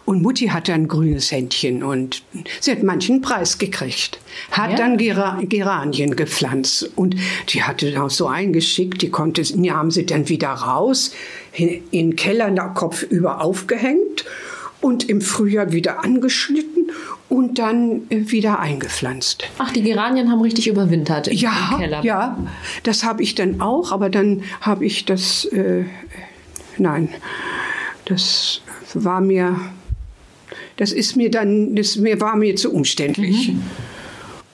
Und 0.05 0.21
Mutti 0.21 0.47
hatte 0.47 0.73
ein 0.73 0.87
grünes 0.87 1.31
Händchen 1.31 1.83
und 1.83 2.23
sie 2.59 2.71
hat 2.71 2.83
manchen 2.83 3.21
Preis 3.21 3.57
gekriegt. 3.57 4.19
Hat 4.51 4.71
ja. 4.71 4.77
dann 4.77 4.97
Gera 4.97 5.39
Geranien 5.43 6.15
gepflanzt 6.15 6.91
und 6.95 7.15
die 7.49 7.63
hatte 7.63 8.01
auch 8.01 8.09
so 8.09 8.27
eingeschickt, 8.27 9.01
die 9.01 9.09
konnte, 9.09 9.41
die 9.41 9.71
haben 9.71 9.91
sie 9.91 10.05
dann 10.05 10.27
wieder 10.29 10.49
raus, 10.49 11.11
in, 11.53 11.81
in 11.91 12.15
Keller 12.15 12.51
Kopf 12.73 13.03
über 13.03 13.41
aufgehängt 13.41 14.25
und 14.85 15.09
im 15.09 15.19
Frühjahr 15.19 15.71
wieder 15.71 16.03
angeschnitten 16.03 16.91
und 17.27 17.57
dann 17.57 18.03
äh, 18.11 18.29
wieder 18.29 18.59
eingepflanzt. 18.59 19.45
Ach, 19.57 19.73
die 19.73 19.81
Geranien 19.81 20.29
haben 20.29 20.41
richtig 20.41 20.67
überwintert 20.67 21.27
im, 21.27 21.37
ja, 21.37 21.69
im 21.71 21.79
Keller. 21.79 22.05
Ja, 22.05 22.37
das 22.83 23.03
habe 23.03 23.23
ich 23.23 23.33
dann 23.33 23.61
auch, 23.61 23.91
aber 23.91 24.11
dann 24.11 24.43
habe 24.61 24.85
ich 24.85 25.05
das, 25.05 25.45
äh, 25.45 25.85
nein, 26.77 27.09
das 28.05 28.61
war 28.93 29.21
mir, 29.21 29.59
das 30.77 30.91
ist 30.91 31.15
mir 31.15 31.31
dann, 31.31 31.75
das 31.75 31.95
mir 31.95 32.21
war 32.21 32.35
mir 32.35 32.55
zu 32.55 32.71
umständlich. 32.71 33.53
Mhm. 33.53 33.63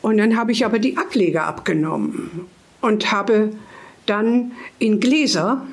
Und 0.01 0.17
dann 0.17 0.37
habe 0.37 0.53
ich 0.53 0.63
aber 0.63 0.79
die 0.79 0.95
Ableger 0.95 1.43
abgenommen 1.43 2.47
und 2.79 3.11
habe 3.11 3.51
dann 4.05 4.53
in 4.79 5.01
Gläser 5.01 5.67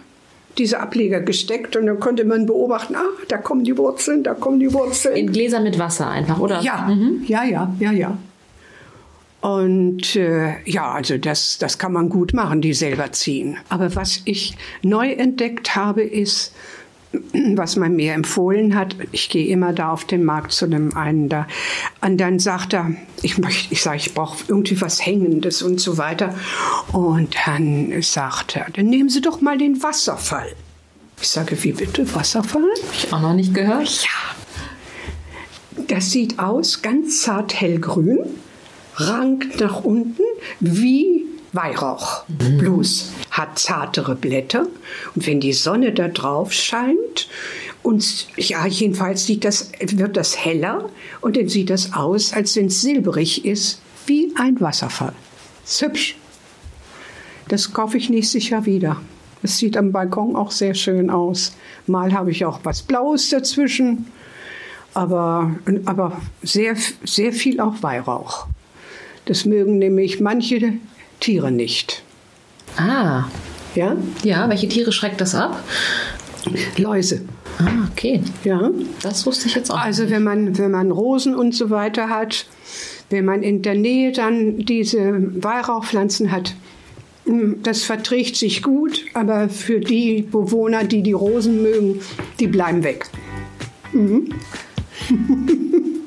diese 0.59 0.81
Ableger 0.81 1.21
gesteckt 1.21 1.77
und 1.77 1.87
dann 1.87 2.01
konnte 2.01 2.25
man 2.25 2.47
beobachten, 2.47 2.97
ah, 2.97 3.05
da 3.29 3.39
kommen 3.39 3.65
die 3.65 3.77
Wurzeln, 3.77 4.23
da 4.23 4.35
kommen 4.35 4.61
die 4.61 4.73
Wurzeln. 4.73 5.17
In 5.17 5.33
Gläser 5.33 5.61
mit 5.61 5.79
Wasser 5.79 6.09
einfach, 6.09 6.39
oder? 6.39 6.61
Ja, 6.61 6.89
mhm. 6.89 7.25
ja, 7.27 7.45
ja, 7.45 7.73
ja, 7.79 7.93
ja. 7.93 8.19
Und 9.41 10.17
äh, 10.17 10.55
ja, 10.65 10.91
also 10.91 11.17
das, 11.17 11.59
das 11.59 11.79
kann 11.79 11.93
man 11.93 12.09
gut 12.09 12.33
machen, 12.35 12.61
die 12.61 12.75
selber 12.75 13.13
ziehen. 13.13 13.57
Aber 13.69 13.95
was 13.95 14.23
ich 14.25 14.57
neu 14.83 15.13
entdeckt 15.13 15.77
habe, 15.77 16.03
ist, 16.03 16.53
was 17.33 17.77
man 17.77 17.97
mir 17.97 18.13
empfohlen 18.15 18.75
hat. 18.75 18.97
Ich 19.13 19.29
gehe 19.29 19.47
immer 19.49 19.73
da 19.73 19.91
auf 19.91 20.05
den 20.05 20.25
Markt 20.25 20.53
zu 20.53 20.67
dem 20.67 20.97
einen 20.97 21.29
da. 21.29 21.47
Und 22.01 22.19
dann 22.19 22.39
sagt 22.39 22.75
er, 22.75 22.93
ich 23.23 23.39
möchte, 23.39 23.73
ich 23.73 23.83
sage, 23.83 23.97
ich 23.99 24.15
brauche 24.15 24.45
irgendwie 24.49 24.81
was 24.81 25.05
Hängendes 25.05 25.63
und 25.63 25.81
so 25.81 25.99
weiter. 25.99 26.35
Und 26.93 27.35
dann 27.47 28.03
sagt 28.03 28.57
er, 28.57 28.67
dann 28.73 28.87
nehmen 28.87 29.09
Sie 29.09 29.21
doch 29.21 29.41
mal 29.41 29.59
den 29.59 29.83
Wasserfall. 29.83 30.53
Ich 31.21 31.29
sage, 31.29 31.63
wie 31.65 31.73
bitte, 31.73 32.15
Wasserfall? 32.15 32.63
Hab 32.63 32.95
ich 32.95 33.13
auch 33.13 33.21
noch 33.21 33.35
nicht 33.35 33.55
gehört. 33.55 34.05
Ja. 34.05 35.85
Das 35.89 36.11
sieht 36.11 36.39
aus 36.39 36.83
ganz 36.83 37.23
zart 37.23 37.55
hellgrün, 37.55 38.21
rankt 38.97 39.61
nach 39.61 39.85
unten 39.85 40.23
wie 40.61 41.18
Weihrauch. 41.53 42.25
Mhm. 42.29 42.59
Bloß 42.59 43.13
hat 43.31 43.59
zartere 43.59 44.15
Blätter 44.15 44.67
und 45.15 45.27
wenn 45.27 45.41
die 45.41 45.53
Sonne 45.53 45.93
da 45.93 46.09
drauf 46.09 46.53
scheint 46.53 47.29
und 47.83 48.27
ja, 48.37 48.67
jedenfalls 48.67 49.27
sieht 49.27 49.45
das, 49.45 49.73
wird 49.81 50.17
das 50.17 50.45
heller 50.45 50.89
und 51.21 51.37
dann 51.37 51.49
sieht 51.49 51.71
das 51.71 51.95
aus, 51.95 52.33
als 52.33 52.57
wenn 52.57 52.67
es 52.67 52.81
silberig 52.81 53.45
ist, 53.45 53.81
wie 54.07 54.33
ein 54.37 54.61
Wasserfall. 54.61 55.13
Ist 55.65 55.83
hübsch. 55.83 56.17
Das 57.49 57.73
kaufe 57.73 57.97
ich 57.97 58.11
nächstes 58.11 58.49
Jahr 58.49 58.67
wieder. 58.67 59.01
Es 59.43 59.59
sieht 59.59 59.77
am 59.77 59.93
Balkon 59.93 60.37
auch 60.37 60.51
sehr 60.51 60.75
schön 60.75 61.11
aus. 61.11 61.53
Mal 61.87 62.13
habe 62.13 62.31
ich 62.31 62.45
auch 62.45 62.61
was 62.65 62.83
Blaues 62.83 63.29
dazwischen, 63.31 64.07
aber, 64.95 65.55
aber 65.85 66.21
sehr, 66.43 66.77
sehr 67.05 67.33
viel 67.33 67.61
auch 67.61 67.83
Weihrauch. 67.83 68.47
Das 69.27 69.45
mögen 69.45 69.79
nämlich 69.79 70.21
manche 70.21 70.75
Tiere 71.21 71.51
nicht. 71.51 72.03
Ah. 72.77 73.25
Ja? 73.75 73.97
Ja, 74.23 74.49
welche 74.49 74.69
Tiere 74.69 74.93
schreckt 74.93 75.21
das 75.21 75.35
ab? 75.35 75.63
Läuse. 76.77 77.23
Ah, 77.59 77.89
okay. 77.91 78.23
Ja. 78.45 78.71
Das 79.03 79.27
wusste 79.27 79.49
ich 79.49 79.55
jetzt 79.55 79.71
auch. 79.71 79.79
Also 79.79 80.11
wenn 80.11 80.23
man, 80.23 80.59
wenn 80.59 80.71
man 80.71 80.91
Rosen 80.91 81.35
und 81.35 81.55
so 81.55 81.71
weiter 81.71 82.09
hat, 82.09 82.47
wenn 83.11 83.25
man 83.25 83.43
in 83.43 83.63
der 83.63 83.75
Nähe 83.75 84.13
dann 84.13 84.59
diese 84.59 85.43
Weihrauchpflanzen 85.43 86.31
hat, 86.31 86.55
hm, 87.25 87.63
das 87.63 87.83
verträgt 87.83 88.37
sich 88.37 88.63
gut, 88.63 89.05
aber 89.15 89.49
für 89.49 89.81
die 89.81 90.23
Bewohner, 90.23 90.85
die 90.85 91.03
die 91.03 91.13
Rosen 91.13 91.63
mögen, 91.63 92.01
die 92.39 92.47
bleiben 92.47 92.85
weg. 92.85 93.07
Mhm. 93.93 94.35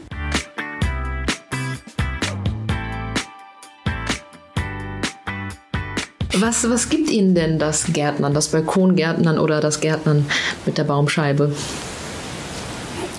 Was, 6.41 6.67
was 6.67 6.89
gibt 6.89 7.11
Ihnen 7.11 7.35
denn 7.35 7.59
das 7.59 7.93
Gärtnern, 7.93 8.33
das 8.33 8.47
Balkongärtnern 8.47 9.37
oder 9.37 9.61
das 9.61 9.79
Gärtnern 9.79 10.25
mit 10.65 10.79
der 10.79 10.85
Baumscheibe? 10.85 11.55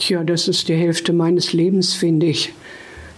Tja, 0.00 0.24
das 0.24 0.48
ist 0.48 0.66
die 0.68 0.74
Hälfte 0.74 1.12
meines 1.12 1.52
Lebens, 1.52 1.94
finde 1.94 2.26
ich. 2.26 2.52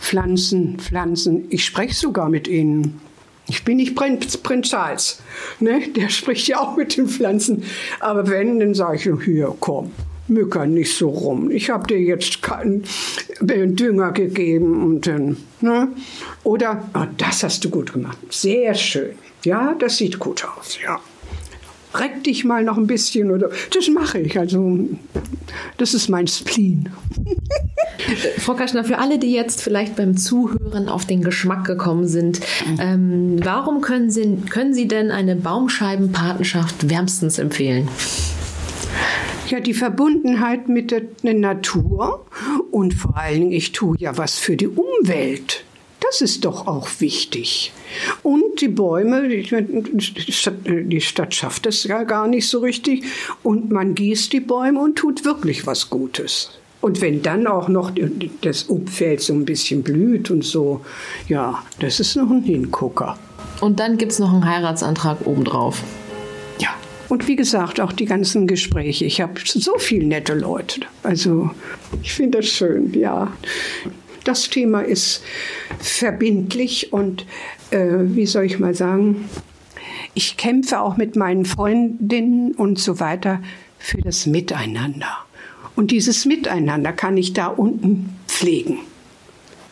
Pflanzen, 0.00 0.78
Pflanzen. 0.78 1.46
Ich 1.48 1.64
spreche 1.64 1.94
sogar 1.94 2.28
mit 2.28 2.48
ihnen. 2.48 3.00
Ich 3.48 3.64
bin 3.64 3.78
nicht 3.78 3.96
Prinz, 3.96 4.36
Prinz 4.36 4.68
Charles. 4.68 5.22
Ne? 5.58 5.80
Der 5.96 6.10
spricht 6.10 6.48
ja 6.48 6.60
auch 6.60 6.76
mit 6.76 6.98
den 6.98 7.08
Pflanzen. 7.08 7.62
Aber 8.00 8.28
wenn, 8.28 8.60
dann 8.60 8.74
sage 8.74 8.96
ich, 8.96 9.24
hier, 9.24 9.54
komm, 9.58 9.90
mücker 10.28 10.66
nicht 10.66 10.94
so 10.94 11.08
rum. 11.08 11.50
Ich 11.50 11.70
habe 11.70 11.86
dir 11.86 11.98
jetzt 11.98 12.42
keinen 12.42 12.84
Dünger 13.40 14.12
gegeben 14.12 14.84
und 14.84 15.06
dann, 15.06 15.38
ne? 15.62 15.88
Oder, 16.42 16.90
oh, 16.94 17.06
das 17.16 17.42
hast 17.42 17.64
du 17.64 17.70
gut 17.70 17.94
gemacht. 17.94 18.18
Sehr 18.28 18.74
schön. 18.74 19.14
Ja, 19.44 19.74
das 19.78 19.96
sieht 19.98 20.18
gut 20.18 20.44
aus, 20.44 20.78
ja. 20.82 21.00
Reck 21.94 22.24
dich 22.24 22.44
mal 22.44 22.64
noch 22.64 22.76
ein 22.76 22.88
bisschen 22.88 23.30
oder 23.30 23.50
das 23.72 23.88
mache 23.88 24.18
ich. 24.18 24.36
Also 24.38 24.88
das 25.76 25.94
ist 25.94 26.08
mein 26.08 26.26
Spleen. 26.26 26.88
Frau 28.38 28.54
Kaschner, 28.54 28.84
für 28.84 28.98
alle, 28.98 29.18
die 29.18 29.32
jetzt 29.32 29.62
vielleicht 29.62 29.94
beim 29.94 30.16
Zuhören 30.16 30.88
auf 30.88 31.06
den 31.06 31.22
Geschmack 31.22 31.64
gekommen 31.64 32.08
sind, 32.08 32.40
ähm, 32.80 33.36
warum 33.44 33.80
können 33.80 34.10
Sie, 34.10 34.38
können 34.50 34.74
Sie 34.74 34.88
denn 34.88 35.12
eine 35.12 35.36
Baumscheibenpatenschaft 35.36 36.90
wärmstens 36.90 37.38
empfehlen? 37.38 37.88
Ja, 39.48 39.60
die 39.60 39.74
Verbundenheit 39.74 40.68
mit 40.68 40.90
der 40.90 41.02
Natur 41.22 42.26
und 42.70 42.94
vor 42.94 43.16
allen 43.16 43.40
Dingen, 43.40 43.52
ich 43.52 43.72
tue 43.72 43.96
ja 43.98 44.16
was 44.16 44.38
für 44.38 44.56
die 44.56 44.68
Umwelt. 44.68 45.64
Das 46.06 46.20
ist 46.20 46.44
doch 46.44 46.66
auch 46.66 46.88
wichtig. 46.98 47.72
Und 48.22 48.60
die 48.60 48.68
Bäume, 48.68 49.26
die 49.28 51.00
Stadt 51.00 51.34
schafft 51.34 51.66
es 51.66 51.84
ja 51.84 52.02
gar 52.02 52.26
nicht 52.28 52.48
so 52.48 52.58
richtig. 52.60 53.04
Und 53.42 53.70
man 53.70 53.94
gießt 53.94 54.32
die 54.32 54.40
Bäume 54.40 54.80
und 54.80 54.96
tut 54.96 55.24
wirklich 55.24 55.66
was 55.66 55.88
Gutes. 55.88 56.50
Und 56.82 57.00
wenn 57.00 57.22
dann 57.22 57.46
auch 57.46 57.68
noch 57.68 57.92
das 58.42 58.64
Umfeld 58.64 59.22
so 59.22 59.32
ein 59.32 59.46
bisschen 59.46 59.82
blüht 59.82 60.30
und 60.30 60.44
so, 60.44 60.84
ja, 61.28 61.62
das 61.78 62.00
ist 62.00 62.16
noch 62.16 62.28
ein 62.28 62.42
Hingucker. 62.42 63.16
Und 63.62 63.80
dann 63.80 63.96
gibt 63.96 64.12
es 64.12 64.18
noch 64.18 64.32
einen 64.32 64.44
Heiratsantrag 64.44 65.26
obendrauf. 65.26 65.82
Ja. 66.58 66.68
Und 67.08 67.28
wie 67.28 67.36
gesagt, 67.36 67.80
auch 67.80 67.92
die 67.92 68.04
ganzen 68.04 68.46
Gespräche. 68.46 69.06
Ich 69.06 69.22
habe 69.22 69.40
so 69.42 69.78
viele 69.78 70.04
nette 70.04 70.34
Leute. 70.34 70.80
Also, 71.02 71.50
ich 72.02 72.12
finde 72.12 72.38
das 72.38 72.48
schön, 72.48 72.92
ja. 72.92 73.32
Das 74.24 74.48
Thema 74.48 74.80
ist 74.80 75.22
verbindlich 75.78 76.92
und 76.92 77.26
äh, 77.70 77.86
wie 78.00 78.26
soll 78.26 78.44
ich 78.44 78.58
mal 78.58 78.74
sagen, 78.74 79.28
ich 80.14 80.36
kämpfe 80.36 80.80
auch 80.80 80.96
mit 80.96 81.16
meinen 81.16 81.44
Freundinnen 81.44 82.52
und 82.52 82.78
so 82.78 83.00
weiter 83.00 83.42
für 83.78 84.00
das 84.00 84.26
Miteinander. 84.26 85.18
Und 85.76 85.90
dieses 85.90 86.24
Miteinander 86.24 86.92
kann 86.92 87.16
ich 87.16 87.32
da 87.32 87.48
unten 87.48 88.16
pflegen, 88.26 88.78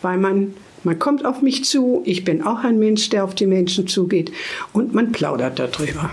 weil 0.03 0.19
man 0.19 0.55
man 0.85 0.99
kommt 0.99 1.25
auf 1.25 1.43
mich 1.43 1.65
zu, 1.65 2.03
ich 2.05 2.25
bin 2.25 2.43
auch 2.43 2.65
ein 2.65 2.79
Mensch, 2.79 3.09
der 3.11 3.23
auf 3.23 3.37
die 3.37 3.47
Menschen 3.47 3.87
zugeht 3.87 4.33
und 4.73 4.93
man 4.93 5.13
plaudert 5.13 5.61
darüber. 5.61 6.11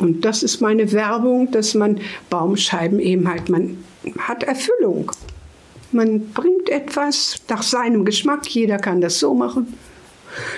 Und 0.00 0.24
das 0.24 0.42
ist 0.42 0.60
meine 0.60 0.90
Werbung, 0.92 1.50
dass 1.52 1.74
man 1.74 2.00
Baumscheiben 2.28 2.98
eben 2.98 3.28
halt, 3.28 3.48
man 3.48 3.76
hat 4.18 4.42
Erfüllung. 4.42 5.12
Man 5.92 6.30
bringt 6.32 6.68
etwas 6.68 7.36
nach 7.48 7.62
seinem 7.62 8.04
Geschmack. 8.04 8.46
Jeder 8.48 8.78
kann 8.78 9.00
das 9.00 9.18
so 9.18 9.34
machen. 9.34 9.76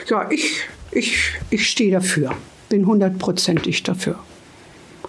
Ja, 0.08 0.30
ich, 0.30 0.60
ich, 0.90 1.32
ich 1.50 1.68
stehe 1.68 1.90
dafür. 1.90 2.34
Bin 2.68 2.86
hundertprozentig 2.86 3.82
dafür. 3.82 4.18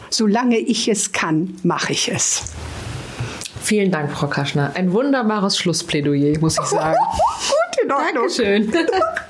Solange 0.09 0.57
ich 0.57 0.87
es 0.87 1.11
kann, 1.11 1.55
mache 1.63 1.93
ich 1.93 2.11
es. 2.11 2.53
Vielen 3.61 3.91
Dank, 3.91 4.11
Frau 4.11 4.27
Kaschner. 4.27 4.71
Ein 4.75 4.91
wunderbares 4.93 5.57
Schlussplädoyer, 5.57 6.37
muss 6.39 6.57
ich 6.59 6.65
sagen. 6.65 6.97
Gut, 7.49 7.83
in 7.83 7.91
Ordnung. 7.91 8.27
Dankeschön. 8.27 8.73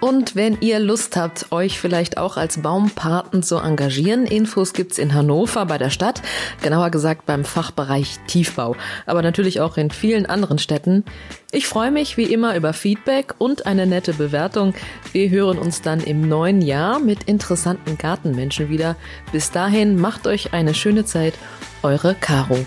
Und 0.00 0.36
wenn 0.36 0.58
ihr 0.60 0.78
Lust 0.78 1.16
habt, 1.16 1.50
euch 1.50 1.80
vielleicht 1.80 2.18
auch 2.18 2.36
als 2.36 2.62
Baumpaten 2.62 3.42
zu 3.42 3.56
engagieren, 3.56 4.26
Infos 4.26 4.72
gibt's 4.72 4.96
in 4.96 5.12
Hannover 5.12 5.66
bei 5.66 5.76
der 5.76 5.90
Stadt, 5.90 6.22
genauer 6.62 6.90
gesagt 6.90 7.26
beim 7.26 7.44
Fachbereich 7.44 8.18
Tiefbau, 8.28 8.76
aber 9.06 9.22
natürlich 9.22 9.60
auch 9.60 9.76
in 9.76 9.90
vielen 9.90 10.26
anderen 10.26 10.58
Städten. 10.58 11.04
Ich 11.50 11.66
freue 11.66 11.90
mich 11.90 12.16
wie 12.16 12.32
immer 12.32 12.54
über 12.54 12.72
Feedback 12.72 13.34
und 13.38 13.66
eine 13.66 13.86
nette 13.86 14.14
Bewertung. 14.14 14.74
Wir 15.12 15.30
hören 15.30 15.58
uns 15.58 15.82
dann 15.82 16.00
im 16.00 16.28
neuen 16.28 16.62
Jahr 16.62 17.00
mit 17.00 17.24
interessanten 17.24 17.98
Gartenmenschen 17.98 18.68
wieder. 18.68 18.94
Bis 19.32 19.50
dahin 19.50 19.98
macht 19.98 20.28
euch 20.28 20.52
eine 20.52 20.74
schöne 20.74 21.06
Zeit. 21.06 21.34
Eure 21.82 22.14
Caro. 22.14 22.58